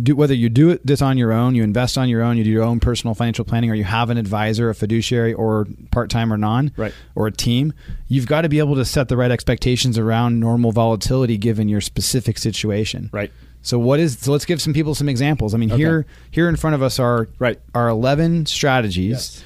do 0.03 0.15
whether 0.15 0.33
you 0.33 0.49
do 0.49 0.69
it 0.69 0.85
this 0.85 1.01
on 1.01 1.17
your 1.17 1.31
own, 1.31 1.55
you 1.55 1.63
invest 1.63 1.97
on 1.97 2.09
your 2.09 2.21
own, 2.21 2.37
you 2.37 2.43
do 2.43 2.49
your 2.49 2.63
own 2.63 2.79
personal 2.79 3.13
financial 3.15 3.45
planning, 3.45 3.69
or 3.69 3.75
you 3.75 3.83
have 3.83 4.09
an 4.09 4.17
advisor, 4.17 4.69
a 4.69 4.75
fiduciary, 4.75 5.33
or 5.33 5.67
part 5.91 6.09
time 6.09 6.31
or 6.31 6.37
non, 6.37 6.71
Right. 6.77 6.93
or 7.15 7.27
a 7.27 7.31
team, 7.31 7.73
you've 8.07 8.27
got 8.27 8.41
to 8.41 8.49
be 8.49 8.59
able 8.59 8.75
to 8.75 8.85
set 8.85 9.09
the 9.09 9.17
right 9.17 9.31
expectations 9.31 9.97
around 9.97 10.39
normal 10.39 10.71
volatility 10.71 11.37
given 11.37 11.67
your 11.69 11.81
specific 11.81 12.37
situation. 12.37 13.09
Right. 13.11 13.31
So 13.61 13.77
what 13.77 13.99
is 13.99 14.17
so 14.19 14.31
let's 14.31 14.45
give 14.45 14.61
some 14.61 14.73
people 14.73 14.95
some 14.95 15.07
examples. 15.09 15.53
I 15.53 15.57
mean, 15.57 15.69
here 15.69 16.05
here 16.31 16.49
in 16.49 16.55
front 16.55 16.75
of 16.75 16.81
us 16.81 16.99
are 16.99 17.29
Right. 17.39 17.59
are 17.75 17.87
11 17.89 18.45
strategies. 18.47 19.11
Yes. 19.11 19.43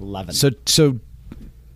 eleven. 0.00 0.34
So 0.34 0.50
so 0.66 0.98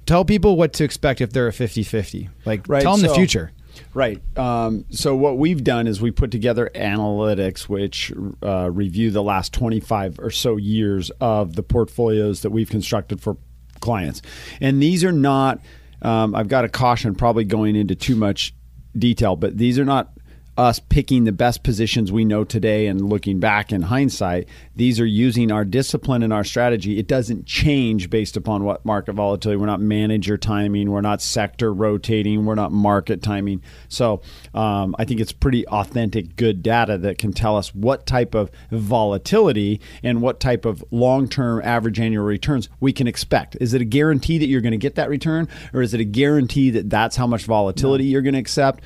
tell 0.07 0.25
people 0.25 0.57
what 0.57 0.73
to 0.75 0.85
expect 0.85 1.21
if 1.21 1.33
they're 1.33 1.49
a 1.49 1.53
50-50. 1.53 2.29
Like 2.45 2.69
Right, 2.69 2.83
tell 2.83 2.97
them 2.97 3.07
the 3.07 3.15
future. 3.15 3.53
Right. 3.93 4.23
Um, 4.39 4.87
so 4.91 5.15
what 5.15 5.37
we've 5.37 5.63
done 5.63 5.87
is 5.87 6.01
we 6.01 6.11
put 6.11 6.31
together 6.31 6.71
analytics 6.75 7.69
which 7.69 8.11
uh, 8.43 8.71
review 8.71 9.11
the 9.11 9.23
last 9.23 9.53
25 9.53 10.19
or 10.19 10.31
so 10.31 10.57
years 10.57 11.11
of 11.21 11.57
the 11.57 11.63
portfolios 11.63 12.41
that 12.43 12.51
we've 12.51 12.71
constructed 12.71 13.21
for 13.21 13.37
clients, 13.81 14.23
and 14.63 14.83
these 14.83 15.05
are 15.05 15.13
not. 15.13 15.61
Um, 16.03 16.35
I've 16.35 16.49
got 16.49 16.65
a 16.65 16.69
caution, 16.69 17.15
probably 17.15 17.45
going 17.45 17.75
into 17.77 17.95
too 17.95 18.17
much 18.17 18.55
detail, 18.99 19.37
but 19.37 19.59
these 19.59 19.79
are 19.79 19.85
not 19.85 20.11
us 20.57 20.81
picking 20.81 21.25
the 21.25 21.33
best 21.33 21.63
positions 21.63 22.11
we 22.11 22.25
know 22.25 22.43
today 22.43 22.87
and 22.87 23.09
looking 23.09 23.39
back 23.39 23.73
in 23.73 23.83
hindsight. 23.83 24.49
These 24.75 24.99
are 25.01 25.07
using 25.07 25.53
our 25.53 25.65
discipline 25.65 26.23
and 26.23 26.33
our 26.33 26.45
strategy. 26.45 26.99
It 26.99 27.07
doesn't 27.07 27.47
change 27.47 28.09
based 28.09 28.37
upon 28.37 28.65
what 28.65 28.85
market 28.85 29.13
volatility. 29.15 29.59
We're 29.59 29.67
not 29.67 29.81
manager 29.81 30.39
timing. 30.39 30.91
We're 30.91 31.03
not 31.03 31.21
sector 31.21 31.73
rotating. 31.73 32.47
We're 32.47 32.55
not 32.55 32.73
market 32.73 33.23
timing. 33.23 33.63
So 33.89 34.23
um, 34.55 34.97
I 34.99 35.05
think 35.05 35.21
it's 35.21 35.33
pretty 35.33 35.67
authentic, 35.69 36.37
good 36.37 36.63
data 36.63 36.97
that 36.99 37.19
can 37.19 37.33
tell 37.33 37.57
us 37.57 37.75
what 37.75 38.07
type 38.07 38.35
of 38.35 38.51
volatility 38.71 39.81
and 40.03 40.23
what 40.23 40.41
type 40.41 40.65
of 40.65 40.83
long 40.91 41.29
term 41.29 41.61
average 41.65 42.01
annual 42.01 42.25
returns 42.25 42.69
we 42.81 42.93
can 42.93 43.07
expect. 43.07 43.57
Is 43.61 43.75
it 43.75 43.83
a 43.83 43.85
guarantee 43.85 44.39
that 44.39 44.47
you're 44.47 44.61
going 44.63 44.73
to 44.73 44.79
get 44.79 44.95
that 44.95 45.11
return, 45.11 45.49
or 45.75 45.83
is 45.83 45.93
it 45.93 46.01
a 46.01 46.05
guarantee 46.05 46.71
that 46.71 46.89
that's 46.89 47.17
how 47.17 47.27
much 47.27 47.45
volatility 47.45 48.05
you're 48.05 48.23
going 48.23 48.35
to 48.35 48.41
accept? 48.41 48.83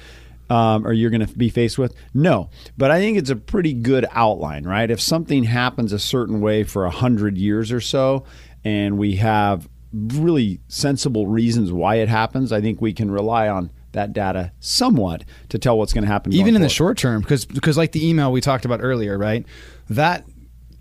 Um, 0.50 0.86
or 0.86 0.92
you're 0.92 1.10
going 1.10 1.26
to 1.26 1.38
be 1.38 1.48
faced 1.48 1.78
with? 1.78 1.94
No, 2.12 2.50
but 2.76 2.90
I 2.90 2.98
think 2.98 3.16
it's 3.16 3.30
a 3.30 3.36
pretty 3.36 3.72
good 3.72 4.04
outline, 4.10 4.64
right? 4.64 4.90
If 4.90 5.00
something 5.00 5.44
happens 5.44 5.92
a 5.92 5.98
certain 5.98 6.40
way 6.40 6.64
for 6.64 6.84
a 6.84 6.90
hundred 6.90 7.38
years 7.38 7.72
or 7.72 7.80
so, 7.80 8.24
and 8.64 8.98
we 8.98 9.16
have 9.16 9.68
really 9.92 10.60
sensible 10.68 11.26
reasons 11.26 11.72
why 11.72 11.96
it 11.96 12.08
happens, 12.08 12.52
I 12.52 12.60
think 12.60 12.80
we 12.80 12.92
can 12.92 13.10
rely 13.10 13.48
on 13.48 13.70
that 13.92 14.12
data 14.12 14.52
somewhat 14.60 15.24
to 15.48 15.58
tell 15.58 15.78
what's 15.78 15.92
going 15.92 16.04
to 16.04 16.10
happen. 16.10 16.32
Even 16.32 16.54
in 16.54 16.62
the 16.62 16.68
short 16.68 16.98
term 16.98 17.22
because 17.22 17.44
because 17.44 17.76
like 17.76 17.92
the 17.92 18.06
email 18.06 18.30
we 18.30 18.40
talked 18.40 18.64
about 18.64 18.80
earlier, 18.82 19.18
right? 19.18 19.44
That 19.88 20.24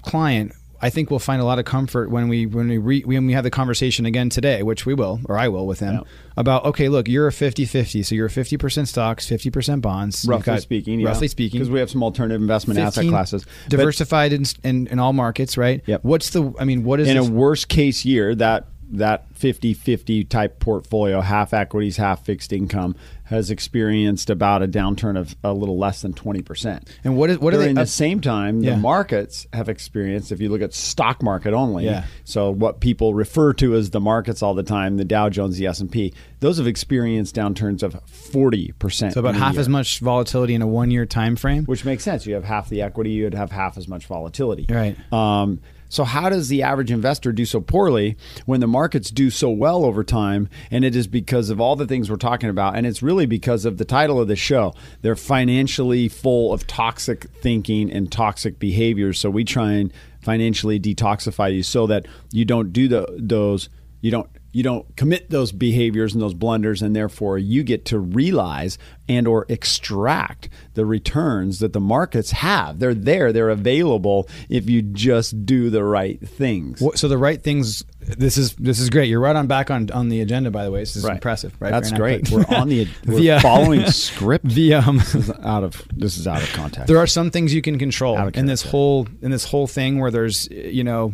client 0.03 0.53
I 0.81 0.89
think 0.89 1.09
we'll 1.09 1.19
find 1.19 1.41
a 1.41 1.45
lot 1.45 1.59
of 1.59 1.65
comfort 1.65 2.09
when 2.09 2.27
we 2.29 2.45
when 2.45 2.69
we 2.69 2.77
re, 2.77 3.01
when 3.01 3.27
we 3.27 3.33
have 3.33 3.43
the 3.43 3.49
conversation 3.51 4.05
again 4.05 4.29
today, 4.29 4.63
which 4.63 4.85
we 4.85 4.93
will 4.93 5.19
or 5.25 5.37
I 5.37 5.47
will 5.49 5.67
with 5.67 5.79
them 5.79 5.95
Yeah. 5.95 6.01
about 6.37 6.65
okay, 6.65 6.87
look, 6.89 7.07
you're 7.09 7.27
a 7.27 7.31
50-50, 7.31 8.05
so 8.05 8.15
you're 8.15 8.29
50% 8.29 8.87
stocks, 8.87 9.27
50% 9.27 9.81
bonds, 9.81 10.25
roughly 10.27 10.43
got- 10.53 10.61
speaking, 10.61 11.03
roughly 11.03 11.27
speaking, 11.27 11.59
because 11.59 11.69
we 11.69 11.79
have 11.79 11.89
some 11.89 12.01
alternative 12.03 12.41
investment 12.41 12.79
asset 12.79 12.93
15 13.03 13.11
classes. 13.11 13.45
But 13.65 13.69
diversified 13.77 14.31
in, 14.33 14.45
in 14.63 14.87
in 14.87 14.99
all 14.99 15.13
markets, 15.13 15.57
right? 15.57 15.81
Yep. 15.85 16.03
What's 16.03 16.29
the 16.29 16.53
I 16.59 16.63
mean, 16.65 16.83
what 16.83 16.99
is 16.99 17.07
in 17.09 17.17
a 17.17 17.23
worst 17.23 17.67
case 17.67 18.05
year, 18.05 18.33
that 18.35 18.67
that 18.91 19.31
50-50 19.35 20.27
type 20.27 20.59
portfolio, 20.59 21.21
half 21.21 21.53
equities, 21.53 21.97
half 21.97 22.25
fixed 22.25 22.51
income, 22.51 22.95
has 23.25 23.51
experienced 23.51 24.29
about 24.31 24.63
a 24.63 24.67
downturn 24.67 25.15
of 25.15 25.35
a 25.43 25.53
little 25.53 25.77
less 25.77 26.01
than 26.01 26.13
20%. 26.13 26.87
and 27.03 27.15
what 27.15 27.29
is 27.29 27.37
what 27.37 27.53
are 27.53 27.57
During 27.57 27.75
they 27.75 27.81
the 27.83 27.87
same 27.87 28.19
time, 28.21 28.61
Yeah. 28.61 28.71
the 28.71 28.77
markets 28.77 29.45
have 29.53 29.69
experienced, 29.69 30.31
if 30.31 30.41
you 30.41 30.49
look 30.49 30.63
at 30.63 30.73
stock 30.73 31.21
market 31.21 31.53
only, 31.53 31.85
Yeah. 31.85 32.05
so 32.23 32.49
what 32.49 32.79
people 32.79 33.13
refer 33.13 33.53
to 33.53 33.75
as 33.75 33.91
the 33.91 33.99
markets 33.99 34.41
all 34.41 34.55
the 34.55 34.63
time, 34.63 34.97
the 34.97 35.05
Dow 35.05 35.29
Jones, 35.29 35.57
the 35.57 35.67
S&P, 35.67 36.11
those 36.39 36.57
have 36.57 36.65
experienced 36.65 37.35
downturns 37.35 37.83
of 37.83 37.95
40%. 38.07 39.13
so 39.13 39.19
about 39.19 39.35
half 39.35 39.53
year. 39.53 39.61
as 39.61 39.69
much 39.69 39.99
volatility 39.99 40.55
in 40.55 40.63
a 40.63 40.67
one 40.67 40.89
year 40.89 41.05
time 41.05 41.35
frame? 41.35 41.65
Which 41.65 41.85
makes 41.85 42.03
sense. 42.03 42.25
You 42.25 42.33
have 42.33 42.45
half 42.45 42.69
the 42.69 42.81
equity, 42.81 43.11
you'd 43.11 43.35
have 43.35 43.51
half 43.51 43.77
as 43.77 43.87
much 43.87 44.07
volatility. 44.07 44.65
Right. 44.69 44.95
Um, 45.13 45.59
so 45.89 46.03
how 46.03 46.29
does 46.29 46.47
the 46.47 46.63
average 46.63 46.91
investor 46.91 47.31
do 47.31 47.45
so 47.45 47.59
poorly 47.59 48.15
when 48.45 48.59
the 48.59 48.67
markets 48.67 49.09
do 49.09 49.29
so 49.29 49.49
well 49.49 49.83
over 49.83 50.03
time? 50.03 50.47
And 50.69 50.85
it 50.85 50.95
is 50.95 51.07
because 51.07 51.49
of 51.49 51.59
all 51.59 51.75
the 51.75 51.87
things 51.87 52.09
we're 52.09 52.17
talking 52.17 52.49
about, 52.49 52.75
and 52.75 52.85
it's 52.85 53.01
really 53.01 53.25
because 53.25 53.65
of 53.65 53.77
the 53.77 53.85
title 53.85 54.21
of 54.21 54.27
the 54.27 54.35
show. 54.35 54.73
They're 55.01 55.15
financially 55.15 56.07
full 56.07 56.53
of 56.53 56.67
toxic 56.67 57.25
thinking 57.41 57.91
and 57.91 58.11
toxic 58.11 58.59
behaviors. 58.59 59.19
So 59.19 59.29
we 59.29 59.43
try 59.43 59.73
and 59.73 59.91
financially 60.21 60.79
detoxify 60.79 61.53
you 61.53 61.63
so 61.63 61.87
that 61.87 62.05
you 62.31 62.45
don't 62.45 62.71
do 62.71 62.87
the, 62.87 63.07
those. 63.17 63.69
You 64.01 64.11
don't 64.11 64.29
you 64.51 64.63
don't 64.63 64.95
commit 64.95 65.29
those 65.29 65.51
behaviors 65.51 66.13
and 66.13 66.21
those 66.21 66.33
blunders 66.33 66.81
and 66.81 66.95
therefore 66.95 67.37
you 67.37 67.63
get 67.63 67.85
to 67.85 67.99
realize 67.99 68.77
and 69.07 69.27
or 69.27 69.45
extract 69.49 70.49
the 70.73 70.85
returns 70.85 71.59
that 71.59 71.73
the 71.73 71.79
markets 71.79 72.31
have 72.31 72.79
they're 72.79 72.93
there 72.93 73.31
they're 73.31 73.49
available 73.49 74.27
if 74.49 74.69
you 74.69 74.81
just 74.81 75.45
do 75.45 75.69
the 75.69 75.83
right 75.83 76.19
things 76.27 76.81
So 76.95 77.07
the 77.07 77.17
right 77.17 77.41
things. 77.41 77.83
This 77.99 78.37
is 78.37 78.55
this 78.55 78.79
is 78.79 78.89
great. 78.89 79.07
You're 79.09 79.19
right 79.19 79.35
on 79.35 79.45
back 79.47 79.69
on 79.69 79.91
on 79.91 80.09
the 80.09 80.21
agenda. 80.21 80.49
By 80.49 80.63
the 80.63 80.71
way, 80.71 80.79
this 80.79 80.95
is 80.95 81.03
Right. 81.03 81.13
impressive. 81.15 81.53
Right, 81.59 81.69
that's 81.71 81.91
great 81.91 82.29
we're 82.31 82.45
on 82.49 82.69
the 82.69 82.87
we're 83.05 83.17
The, 83.19 83.31
uh, 83.31 83.39
following 83.41 83.85
script 83.91 84.45
the 84.45 84.73
um. 84.75 84.97
this 84.97 85.15
is 85.15 85.29
out 85.43 85.63
of 85.63 85.81
this 85.93 86.17
is 86.17 86.27
out 86.27 86.41
of 86.41 86.51
context 86.53 86.87
There 86.87 86.97
are 86.97 87.07
some 87.07 87.29
things 87.29 87.53
you 87.53 87.61
can 87.61 87.77
control 87.77 88.17
in 88.35 88.45
this 88.47 88.63
whole 88.63 89.07
in 89.21 89.29
this 89.31 89.45
whole 89.45 89.67
thing 89.67 89.99
where 89.99 90.11
there's 90.11 90.47
you 90.49 90.83
know 90.83 91.13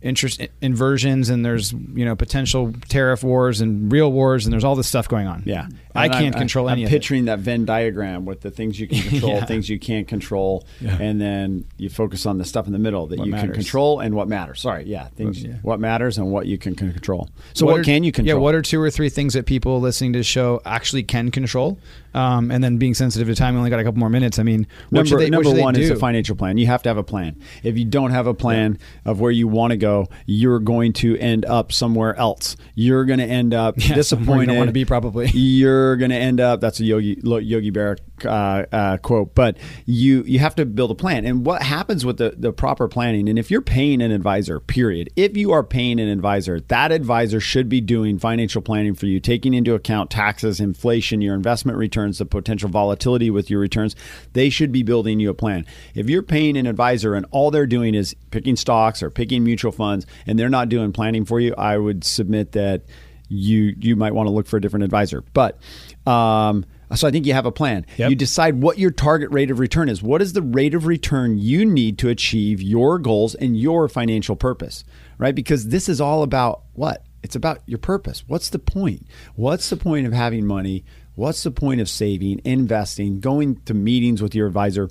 interest 0.00 0.40
inversions 0.62 1.28
and 1.28 1.44
there's 1.44 1.72
you 1.72 2.04
know 2.04 2.14
potential 2.14 2.72
tariff 2.88 3.24
wars 3.24 3.60
and 3.60 3.90
real 3.90 4.12
wars 4.12 4.46
and 4.46 4.52
there's 4.52 4.62
all 4.64 4.76
this 4.76 4.86
stuff 4.88 5.08
going 5.08 5.26
on. 5.26 5.42
Yeah, 5.44 5.66
I 5.94 6.08
can't 6.08 6.34
I'm- 6.34 6.40
control 6.42 6.68
I'm 6.68 6.78
any 6.78 6.86
picturing 6.86 7.24
that 7.24 7.40
Venn 7.40 7.64
diagram 7.64 8.24
with 8.24 8.40
the 8.40 8.50
things 8.50 8.78
you 8.78 8.86
can 8.86 9.00
control, 9.10 9.32
Yeah. 9.34 9.44
things 9.44 9.68
you 9.68 9.78
can't 9.78 10.06
control, 10.06 10.64
Yeah. 10.80 10.96
and 11.00 11.20
then 11.20 11.64
you 11.78 11.88
focus 11.88 12.26
on 12.26 12.38
the 12.38 12.44
stuff 12.44 12.66
in 12.66 12.72
the 12.72 12.78
middle 12.78 13.06
that 13.08 13.18
What 13.18 13.26
you 13.26 13.34
can 13.34 13.52
control 13.52 13.98
and 14.00 14.14
what 14.14 14.28
matters. 14.28 14.60
Sorry, 14.60 14.84
yeah, 14.84 15.08
things 15.16 15.42
Yeah. 15.42 15.54
what 15.62 15.80
matters 15.80 16.16
and 16.18 16.30
what 16.30 16.46
you 16.46 16.58
can 16.58 16.74
con- 16.76 16.92
control. 16.92 17.28
So 17.54 17.66
what, 17.66 17.80
are- 17.80 17.84
can 17.84 18.04
you 18.04 18.12
control? 18.12 18.36
Yeah, 18.36 18.40
what 18.40 18.54
are 18.54 18.62
two 18.62 18.80
or 18.80 18.90
three 18.90 19.08
things 19.08 19.34
that 19.34 19.46
people 19.46 19.80
listening 19.80 20.12
to 20.12 20.20
the 20.20 20.24
show 20.24 20.60
actually 20.64 21.02
can 21.02 21.30
control? 21.32 21.78
Um, 22.14 22.50
and 22.50 22.64
then 22.64 22.78
being 22.78 22.94
sensitive 22.94 23.28
to 23.28 23.34
time, 23.34 23.54
we 23.54 23.58
only 23.58 23.70
got 23.70 23.80
a 23.80 23.84
couple 23.84 23.98
more 24.00 24.08
minutes. 24.10 24.38
I 24.38 24.42
mean, 24.42 24.66
what 24.90 25.00
number 25.08 25.18
they, 25.18 25.24
what 25.26 25.30
number 25.30 25.52
they 25.54 25.60
one 25.62 25.76
is 25.76 25.90
a 25.90 25.96
financial 25.96 26.34
plan. 26.36 26.56
You 26.56 26.66
have 26.66 26.82
to 26.84 26.88
have 26.88 26.96
a 26.96 27.02
plan. 27.02 27.36
If 27.62 27.76
you 27.76 27.84
don't 27.84 28.10
have 28.12 28.26
a 28.26 28.34
plan 28.34 28.78
of 29.04 29.20
where 29.20 29.30
you 29.30 29.46
want 29.46 29.72
to 29.72 29.76
go, 29.76 29.87
you're 30.26 30.58
going 30.60 30.92
to 30.94 31.16
end 31.18 31.44
up 31.44 31.72
somewhere 31.72 32.14
else. 32.16 32.56
You're 32.74 33.04
going 33.04 33.18
to 33.20 33.24
end 33.26 33.54
up 33.54 33.74
Yeah, 33.78 33.80
somewhere 33.82 33.88
you 33.90 33.94
disappointed. 33.94 34.46
don't 34.46 34.56
wanna 34.58 34.72
be, 34.72 34.84
probably. 34.84 35.28
You're 35.28 35.96
going 35.96 36.10
to 36.10 36.16
end 36.16 36.40
up. 36.40 36.60
That's 36.60 36.80
a 36.80 36.84
Yogi 36.84 37.18
Yogi 37.22 37.70
Berra 37.70 37.98
uh, 38.24 38.66
uh, 38.72 38.96
quote, 38.98 39.34
but 39.34 39.56
you 39.86 40.22
you 40.24 40.38
have 40.38 40.54
to 40.56 40.66
build 40.66 40.90
a 40.90 40.94
plan. 40.94 41.24
And 41.24 41.44
what 41.44 41.62
happens 41.62 42.04
with 42.04 42.18
the 42.18 42.34
the 42.36 42.52
proper 42.52 42.88
planning? 42.88 43.28
And 43.28 43.38
if 43.38 43.50
you're 43.50 43.62
paying 43.62 44.02
an 44.02 44.10
advisor, 44.10 44.60
period, 44.60 45.10
if 45.16 45.36
you 45.36 45.52
are 45.52 45.62
paying 45.62 46.00
an 46.00 46.08
advisor, 46.08 46.60
that 46.60 46.92
advisor 46.92 47.40
should 47.40 47.68
be 47.68 47.80
doing 47.80 48.18
financial 48.18 48.62
planning 48.62 48.94
for 48.94 49.06
you, 49.06 49.20
taking 49.20 49.54
into 49.54 49.74
account 49.74 50.10
taxes, 50.10 50.60
inflation, 50.60 51.20
your 51.20 51.34
investment 51.34 51.78
returns, 51.78 52.18
the 52.18 52.26
potential 52.26 52.68
volatility 52.68 53.30
with 53.30 53.50
your 53.50 53.60
returns. 53.60 53.94
They 54.32 54.50
should 54.50 54.72
be 54.72 54.82
building 54.82 55.20
you 55.20 55.30
a 55.30 55.34
plan. 55.34 55.66
If 55.94 56.08
you're 56.08 56.22
paying 56.22 56.56
an 56.56 56.66
advisor 56.66 57.14
and 57.14 57.26
all 57.30 57.50
they're 57.50 57.66
doing 57.66 57.94
is 57.94 58.14
picking 58.30 58.56
stocks 58.56 59.02
or 59.02 59.10
picking 59.10 59.44
mutual 59.44 59.72
funds, 59.72 60.06
and 60.26 60.38
they're 60.38 60.48
not 60.48 60.68
doing 60.68 60.92
planning 60.92 61.24
for 61.24 61.40
you, 61.40 61.54
I 61.56 61.76
would 61.76 62.04
submit 62.04 62.52
that 62.52 62.82
you 63.28 63.74
you 63.78 63.96
might 63.96 64.14
want 64.14 64.26
to 64.26 64.32
look 64.32 64.46
for 64.46 64.56
a 64.56 64.60
different 64.60 64.84
advisor. 64.84 65.22
But 65.32 65.58
um, 66.06 66.64
so 66.94 67.06
I 67.06 67.10
think 67.10 67.26
you 67.26 67.34
have 67.34 67.46
a 67.46 67.52
plan. 67.52 67.84
Yep. 67.96 68.10
You 68.10 68.16
decide 68.16 68.62
what 68.62 68.78
your 68.78 68.90
target 68.90 69.30
rate 69.30 69.50
of 69.50 69.58
return 69.58 69.88
is. 69.88 70.02
What 70.02 70.22
is 70.22 70.32
the 70.32 70.42
rate 70.42 70.74
of 70.74 70.86
return 70.86 71.38
you 71.38 71.64
need 71.64 71.98
to 71.98 72.08
achieve 72.08 72.62
your 72.62 72.98
goals 72.98 73.34
and 73.34 73.58
your 73.58 73.88
financial 73.88 74.36
purpose, 74.36 74.84
right? 75.18 75.34
Because 75.34 75.68
this 75.68 75.88
is 75.88 76.00
all 76.00 76.22
about 76.22 76.62
what? 76.72 77.04
It's 77.22 77.36
about 77.36 77.60
your 77.66 77.78
purpose. 77.78 78.24
What's 78.26 78.50
the 78.50 78.58
point? 78.58 79.06
What's 79.34 79.68
the 79.70 79.76
point 79.76 80.06
of 80.06 80.12
having 80.12 80.46
money? 80.46 80.84
What's 81.14 81.42
the 81.42 81.50
point 81.50 81.80
of 81.80 81.88
saving, 81.88 82.40
investing, 82.44 83.20
going 83.20 83.56
to 83.62 83.74
meetings 83.74 84.22
with 84.22 84.34
your 84.34 84.46
advisor? 84.46 84.88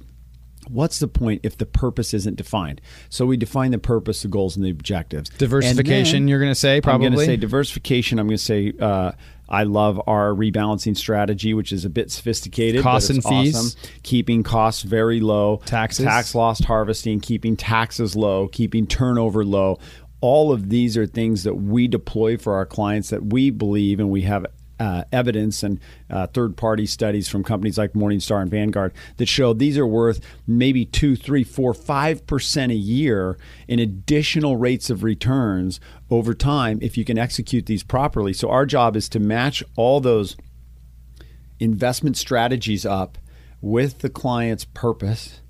What's 0.70 1.00
the 1.00 1.08
point 1.08 1.42
if 1.44 1.58
the 1.58 1.66
purpose 1.66 2.14
isn't 2.14 2.36
defined? 2.36 2.82
So 3.10 3.26
we 3.26 3.38
define 3.38 3.72
the 3.72 3.78
purpose, 3.78 4.22
the 4.22 4.28
goals, 4.28 4.56
and 4.56 4.66
the 4.66 4.70
objectives. 4.70 5.30
Diversification, 5.30 6.28
you're 6.28 6.40
going 6.40 6.52
to 6.52 6.56
say, 6.56 6.82
probably. 6.82 7.08
I'm 7.08 7.14
going 7.14 7.26
to 7.26 7.32
say 7.32 7.38
diversification. 7.38 8.20
I'm 8.20 8.28
going 8.28 8.38
to 8.38 8.44
say 8.44 8.74
uh, 8.80 9.12
I 9.50 9.64
love 9.64 10.02
our 10.08 10.30
rebalancing 10.32 10.98
strategy, 10.98 11.54
which 11.54 11.72
is 11.72 11.86
a 11.86 11.90
bit 11.90 12.12
sophisticated. 12.12 12.84
Costs 12.84 13.10
and 13.10 13.24
fees. 13.24 13.56
awesome. 13.56 13.80
Keeping 14.04 14.44
costs 14.44 14.82
very 14.82 15.20
low. 15.20 15.62
Taxes. 15.66 16.06
Tax 16.06 16.36
loss 16.36 16.64
harvesting. 16.64 17.20
Keeping 17.20 17.56
taxes 17.56 18.16
low. 18.16 18.48
Keeping 18.50 18.88
turnover 18.88 19.46
low. 19.46 19.80
All 20.20 20.52
of 20.52 20.70
these 20.70 20.98
are 20.98 21.06
things 21.06 21.44
that 21.44 21.56
we 21.56 21.88
deploy 21.88 22.38
for 22.38 22.56
our 22.56 22.66
clients 22.66 23.10
that 23.12 23.26
we 23.28 23.52
believe 23.52 24.00
and 24.00 24.10
we 24.10 24.24
have 24.24 24.48
uh, 24.80 25.04
evidence 25.12 25.64
and 25.64 25.80
uh, 26.10 26.28
third 26.28 26.56
party 26.56 26.86
studies 26.86 27.28
from 27.28 27.44
companies 27.44 27.78
like 27.78 27.94
Morningstar 27.94 28.42
and 28.42 28.52
Vanguard 28.52 28.94
that 29.18 29.28
show 29.28 29.54
these 29.54 29.78
are 29.78 29.88
worth 29.88 30.20
maybe 30.46 30.86
two, 30.86 31.16
three, 31.16 31.44
four, 31.44 31.74
five 31.74 32.26
percent 32.28 32.72
a 32.72 32.76
year 32.76 33.38
in 33.68 33.80
additional 33.80 34.58
rates 34.58 34.90
of 34.90 35.04
returns 35.04 35.80
over 36.10 36.34
time 36.34 36.80
if 36.82 36.98
you 36.98 37.06
can 37.06 37.18
execute 37.18 37.66
these 37.66 37.84
properly. 37.84 38.34
So, 38.34 38.50
our 38.50 38.66
job 38.66 38.96
is 38.96 39.10
to 39.10 39.20
match 39.20 39.64
all 39.76 40.00
those 40.00 40.36
investment 41.60 42.18
strategies 42.18 42.86
up 42.86 43.18
with 43.62 44.00
the 44.00 44.10
client's 44.10 44.66
purpose 44.66 45.42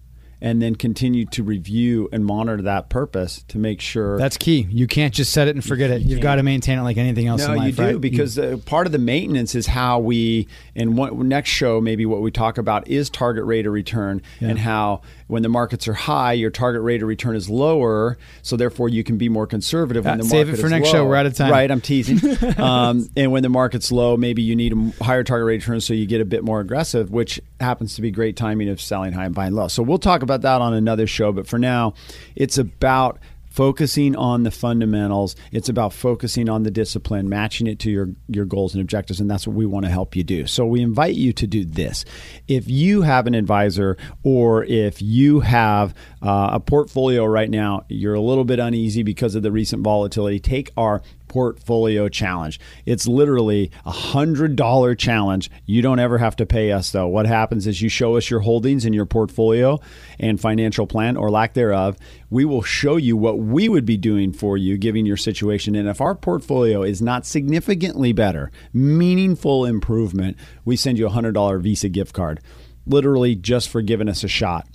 and 0.42 0.62
then 0.62 0.76
continue 0.76 1.26
to 1.26 1.44
review 1.44 2.10
and 2.12 2.26
monitor 2.26 2.62
that 2.64 2.90
purpose 2.90 3.44
to 3.48 3.58
make 3.58 3.82
sure 3.82 4.18
That's 4.18 4.38
key. 4.38 4.68
You 4.70 4.88
can't 4.88 5.14
just 5.14 5.32
set 5.32 5.48
it 5.48 5.56
and 5.56 5.64
forget 5.64 5.90
it. 5.90 6.02
You've 6.02 6.22
got 6.22 6.36
to 6.36 6.44
maintain 6.44 6.78
it 6.78 6.84
like 6.84 6.98
anything 6.98 7.28
else 7.28 7.46
no, 7.46 7.54
in 7.54 7.58
life, 7.58 7.68
you 7.68 7.74
do 7.74 7.84
right? 7.94 8.02
because 8.02 8.38
uh, 8.38 8.58
part 8.66 8.86
of 8.86 8.92
the 8.92 9.00
maintenance 9.00 9.56
is 9.56 9.68
how 9.68 10.00
we. 10.00 10.48
And 10.76 10.98
what 10.98 11.16
next 11.16 11.50
show 11.50 11.82
maybe 11.82 12.06
what 12.06 12.22
we 12.22 12.32
talk 12.32 12.58
about 12.58 12.88
is 12.88 13.10
target 13.10 13.46
rate 13.46 13.66
of 13.66 13.74
return 13.74 14.22
and 14.40 14.60
how 14.60 15.02
when 15.28 15.44
the 15.44 15.50
markets 15.50 15.88
are 15.88 15.94
high, 15.94 16.34
your 16.34 16.50
target 16.50 16.82
rate 16.82 17.02
of 17.02 17.08
return 17.08 17.36
is 17.36 17.50
lower, 17.50 18.18
so 18.42 18.56
therefore 18.56 18.90
you 18.90 19.04
can 19.04 19.18
be 19.18 19.28
more 19.30 19.46
conservative 19.46 20.06
when 20.06 20.16
Uh, 20.16 20.18
the 20.18 20.24
save 20.24 20.48
market 20.48 20.60
it 20.60 20.62
for 20.64 20.70
next 20.70 20.86
low. 20.88 20.92
show. 20.94 21.06
We're 21.06 21.16
out 21.18 21.26
of 21.26 21.36
time. 21.36 21.52
Right, 21.52 21.70
I'm 21.70 21.82
teasing. 21.82 22.20
um, 22.60 23.10
and 23.18 23.32
when 23.32 23.44
the 23.44 23.50
market's 23.50 23.92
low, 23.92 24.16
maybe 24.18 24.42
you 24.42 24.56
need 24.56 24.74
a 24.74 25.04
higher 25.04 25.24
target 25.24 25.46
rate 25.46 25.56
of 25.56 25.68
return, 25.68 25.82
so 25.82 25.94
you 25.94 26.06
get 26.06 26.22
a 26.22 26.26
bit 26.26 26.44
more 26.44 26.60
aggressive, 26.62 27.12
which 27.12 27.42
happens 27.60 27.96
to 27.96 28.02
be 28.02 28.10
great 28.12 28.36
timing 28.38 28.70
of 28.70 28.80
selling 28.80 29.12
high 29.14 29.26
and 29.26 29.36
buying 29.36 29.54
low. 29.54 29.68
So 29.68 29.84
we'll 29.84 30.00
talk 30.00 30.22
about 30.22 30.42
that 30.42 30.62
on 30.62 30.74
another 30.74 31.08
show. 31.08 31.32
But 31.32 31.48
for 31.48 31.60
now, 31.60 31.94
it's 32.36 32.58
about 32.58 33.20
focusing 33.58 34.16
on 34.16 34.44
the 34.44 34.52
fundamentals. 34.52 35.36
It's 35.52 35.68
about 35.68 35.92
focusing 35.92 36.48
on 36.48 36.62
the 36.62 36.70
discipline, 36.70 37.28
matching 37.28 37.66
it 37.66 37.80
to 37.80 37.90
your 37.90 38.10
your 38.28 38.46
goals 38.46 38.76
and 38.76 38.82
objectives, 38.84 39.20
and 39.20 39.28
that's 39.28 39.48
what 39.48 39.56
we 39.56 39.66
want 39.66 39.86
to 39.86 39.92
help 39.92 40.16
you 40.16 40.24
do. 40.24 40.46
So 40.46 40.64
we 40.68 40.84
invite 40.84 41.16
you 41.16 41.34
to 41.34 41.48
do 41.48 41.66
this. 41.66 42.06
If 42.48 42.70
you 42.70 43.02
have 43.02 43.26
an 43.26 43.34
advisor 43.34 43.98
or 44.22 44.64
if 44.66 45.02
you 45.02 45.40
have 45.40 45.96
uh, 46.22 46.50
a 46.54 46.60
portfolio 46.60 47.26
right 47.26 47.50
now, 47.50 47.84
you're 47.90 48.14
a 48.14 48.22
little 48.22 48.46
bit 48.46 48.60
uneasy 48.60 49.02
because 49.02 49.34
of 49.34 49.42
the 49.42 49.52
recent 49.52 49.82
volatility. 49.82 50.40
Take 50.40 50.72
our 50.78 51.02
portfolio 51.38 52.10
challenge. 52.10 52.60
It's 52.88 53.08
literally 53.08 53.70
a 53.86 53.92
hundred 53.92 54.56
dollar 54.56 54.96
challenge. 54.96 55.52
You 55.68 55.84
don't 55.84 56.00
ever 56.00 56.18
have 56.18 56.36
to 56.38 56.48
pay 56.48 56.72
us 56.72 56.90
though. 56.90 57.06
What 57.06 57.28
happens 57.28 57.68
is 57.68 57.80
you 57.80 57.90
show 57.90 58.18
us 58.18 58.32
your 58.32 58.40
holdings 58.40 58.86
in 58.86 58.94
your 58.94 59.06
portfolio 59.06 59.80
and 60.20 60.42
financial 60.42 60.88
plan 60.88 61.16
or 61.16 61.30
lack 61.30 61.54
thereof. 61.54 61.96
We 62.32 62.44
will 62.44 62.64
show 62.64 62.96
you 62.98 63.16
what 63.16 63.38
we 63.38 63.70
would 63.70 63.86
be 63.86 63.98
doing 63.98 64.34
for 64.34 64.58
you, 64.58 64.80
given 64.80 65.06
your 65.06 65.16
situation. 65.16 65.76
And 65.76 65.88
if 65.88 66.02
our 66.02 66.16
portfolio 66.16 66.82
is 66.82 67.04
not 67.04 67.28
significantly 67.28 68.14
better, 68.14 68.52
meaningful 68.74 69.64
improvement, 69.64 70.38
we 70.66 70.76
send 70.76 70.98
you 70.98 71.06
a 71.06 71.12
hundred 71.12 71.34
dollar 71.34 71.60
Visa 71.60 71.88
gift 71.88 72.16
card. 72.16 72.40
Literally 72.88 73.36
just 73.36 73.70
for 73.70 73.84
giving 73.84 74.10
us 74.10 74.24
a 74.24 74.28
shot 74.28 74.68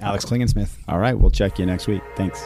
Alex 0.00 0.24
Klingensmith. 0.24 0.70
all 0.88 0.98
right, 0.98 1.18
we'll 1.18 1.30
check 1.30 1.58
you 1.58 1.66
next 1.66 1.86
week. 1.86 2.00
Thanks. 2.16 2.42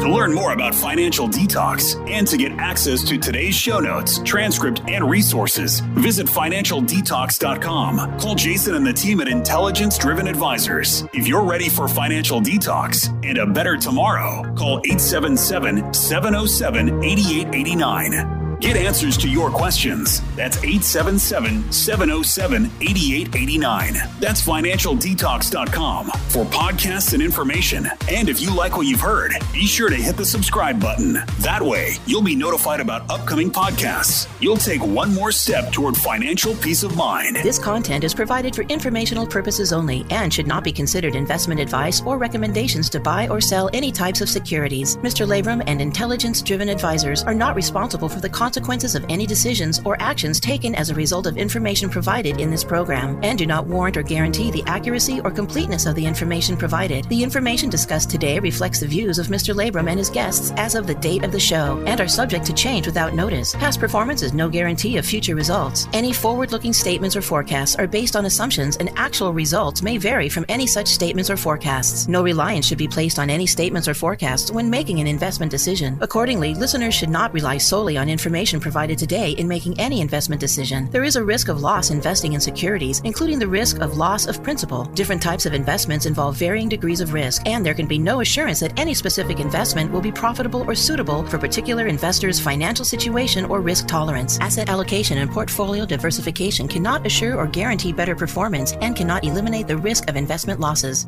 To 0.00 0.10
learn 0.10 0.32
more 0.32 0.52
about 0.54 0.74
Financial 0.74 1.28
Detox 1.28 1.96
and 2.10 2.26
to 2.26 2.38
get 2.38 2.52
access 2.52 3.04
to 3.04 3.18
today's 3.18 3.54
show 3.54 3.78
notes, 3.78 4.20
transcript, 4.24 4.80
and 4.88 5.08
resources, 5.08 5.80
visit 5.80 6.26
financialdetox.com. 6.26 8.18
Call 8.18 8.34
Jason 8.34 8.74
and 8.74 8.86
the 8.86 8.92
team 8.92 9.20
at 9.20 9.28
Intelligence 9.28 9.98
Driven 9.98 10.26
Advisors. 10.26 11.04
If 11.12 11.28
you're 11.28 11.44
ready 11.44 11.68
for 11.68 11.88
financial 11.88 12.40
detox 12.40 13.08
and 13.22 13.36
a 13.36 13.46
better 13.46 13.76
tomorrow, 13.76 14.42
call 14.54 14.78
877 14.78 15.92
707 15.92 17.04
8889. 17.04 18.41
Get 18.62 18.76
answers 18.76 19.16
to 19.16 19.28
your 19.28 19.50
questions. 19.50 20.20
That's 20.36 20.56
877 20.58 21.72
707 21.72 22.66
8889. 22.80 23.94
That's 24.20 24.40
financialdetox.com 24.46 26.06
for 26.28 26.44
podcasts 26.44 27.12
and 27.12 27.20
information. 27.20 27.88
And 28.08 28.28
if 28.28 28.40
you 28.40 28.54
like 28.54 28.76
what 28.76 28.86
you've 28.86 29.00
heard, 29.00 29.32
be 29.52 29.66
sure 29.66 29.90
to 29.90 29.96
hit 29.96 30.16
the 30.16 30.24
subscribe 30.24 30.80
button. 30.80 31.14
That 31.40 31.60
way, 31.60 31.94
you'll 32.06 32.22
be 32.22 32.36
notified 32.36 32.78
about 32.78 33.10
upcoming 33.10 33.50
podcasts. 33.50 34.28
You'll 34.40 34.56
take 34.56 34.80
one 34.80 35.12
more 35.12 35.32
step 35.32 35.72
toward 35.72 35.96
financial 35.96 36.54
peace 36.54 36.84
of 36.84 36.96
mind. 36.96 37.38
This 37.42 37.58
content 37.58 38.04
is 38.04 38.14
provided 38.14 38.54
for 38.54 38.62
informational 38.62 39.26
purposes 39.26 39.72
only 39.72 40.06
and 40.10 40.32
should 40.32 40.46
not 40.46 40.62
be 40.62 40.70
considered 40.70 41.16
investment 41.16 41.58
advice 41.58 42.00
or 42.02 42.16
recommendations 42.16 42.88
to 42.90 43.00
buy 43.00 43.26
or 43.26 43.40
sell 43.40 43.70
any 43.72 43.90
types 43.90 44.20
of 44.20 44.28
securities. 44.28 44.98
Mr. 44.98 45.26
Labrum 45.26 45.64
and 45.66 45.82
intelligence 45.82 46.40
driven 46.42 46.68
advisors 46.68 47.24
are 47.24 47.34
not 47.34 47.56
responsible 47.56 48.08
for 48.08 48.20
the 48.20 48.28
content 48.28 48.51
consequences 48.52 48.94
of 48.94 49.06
any 49.08 49.24
decisions 49.24 49.80
or 49.82 49.96
actions 49.98 50.38
taken 50.38 50.74
as 50.74 50.90
a 50.90 50.94
result 50.94 51.26
of 51.26 51.38
information 51.38 51.88
provided 51.88 52.38
in 52.38 52.50
this 52.50 52.62
program 52.62 53.18
and 53.22 53.38
do 53.38 53.46
not 53.46 53.66
warrant 53.66 53.96
or 53.96 54.02
guarantee 54.02 54.50
the 54.50 54.62
accuracy 54.66 55.20
or 55.20 55.30
completeness 55.30 55.86
of 55.86 55.94
the 55.94 56.04
information 56.04 56.54
provided. 56.54 57.06
The 57.06 57.22
information 57.22 57.70
discussed 57.70 58.10
today 58.10 58.38
reflects 58.38 58.80
the 58.80 58.86
views 58.86 59.18
of 59.18 59.28
Mr. 59.28 59.54
Labrum 59.54 59.88
and 59.88 59.98
his 59.98 60.10
guests 60.10 60.52
as 60.58 60.74
of 60.74 60.86
the 60.86 60.96
date 60.96 61.24
of 61.24 61.32
the 61.32 61.40
show 61.40 61.82
and 61.86 61.98
are 61.98 62.06
subject 62.06 62.44
to 62.44 62.52
change 62.52 62.84
without 62.84 63.14
notice. 63.14 63.54
Past 63.54 63.80
performance 63.80 64.20
is 64.20 64.34
no 64.34 64.50
guarantee 64.50 64.98
of 64.98 65.06
future 65.06 65.34
results. 65.34 65.88
Any 65.94 66.12
forward 66.12 66.52
looking 66.52 66.74
statements 66.74 67.16
or 67.16 67.22
forecasts 67.22 67.76
are 67.76 67.86
based 67.86 68.16
on 68.16 68.26
assumptions, 68.26 68.76
and 68.76 68.90
actual 68.96 69.32
results 69.32 69.80
may 69.80 69.96
vary 69.96 70.28
from 70.28 70.44
any 70.50 70.66
such 70.66 70.88
statements 70.88 71.30
or 71.30 71.38
forecasts. 71.38 72.06
No 72.06 72.22
reliance 72.22 72.66
should 72.66 72.76
be 72.76 72.86
placed 72.86 73.18
on 73.18 73.30
any 73.30 73.46
statements 73.46 73.88
or 73.88 73.94
forecasts 73.94 74.50
when 74.50 74.68
making 74.68 75.00
an 75.00 75.06
investment 75.06 75.50
decision. 75.50 75.96
Accordingly, 76.02 76.52
listeners 76.52 76.92
should 76.92 77.08
not 77.08 77.32
rely 77.32 77.56
solely 77.56 77.96
on 77.96 78.10
information 78.42 78.60
provided 78.60 78.98
today 78.98 79.30
in 79.38 79.46
making 79.46 79.78
any 79.78 80.00
investment 80.00 80.40
decision. 80.40 80.90
There 80.90 81.04
is 81.04 81.14
a 81.14 81.22
risk 81.22 81.48
of 81.48 81.62
loss 81.62 81.90
investing 81.90 82.32
in 82.32 82.40
securities, 82.40 83.00
including 83.04 83.38
the 83.38 83.46
risk 83.46 83.78
of 83.80 83.96
loss 83.96 84.26
of 84.26 84.42
principal. 84.42 84.84
Different 84.96 85.22
types 85.22 85.46
of 85.46 85.54
investments 85.54 86.06
involve 86.06 86.34
varying 86.36 86.68
degrees 86.68 87.00
of 87.00 87.12
risk, 87.12 87.42
and 87.46 87.64
there 87.64 87.74
can 87.74 87.86
be 87.86 87.98
no 87.98 88.20
assurance 88.20 88.58
that 88.58 88.76
any 88.76 88.94
specific 88.94 89.38
investment 89.38 89.92
will 89.92 90.00
be 90.00 90.10
profitable 90.10 90.64
or 90.66 90.74
suitable 90.74 91.24
for 91.28 91.38
particular 91.38 91.86
investor's 91.86 92.40
financial 92.40 92.84
situation 92.84 93.44
or 93.44 93.60
risk 93.60 93.86
tolerance. 93.86 94.40
Asset 94.40 94.68
allocation 94.68 95.18
and 95.18 95.30
portfolio 95.30 95.86
diversification 95.86 96.66
cannot 96.66 97.06
assure 97.06 97.36
or 97.36 97.46
guarantee 97.46 97.92
better 97.92 98.16
performance 98.16 98.72
and 98.82 98.96
cannot 98.96 99.24
eliminate 99.24 99.68
the 99.68 99.76
risk 99.76 100.08
of 100.10 100.16
investment 100.16 100.58
losses. 100.58 101.06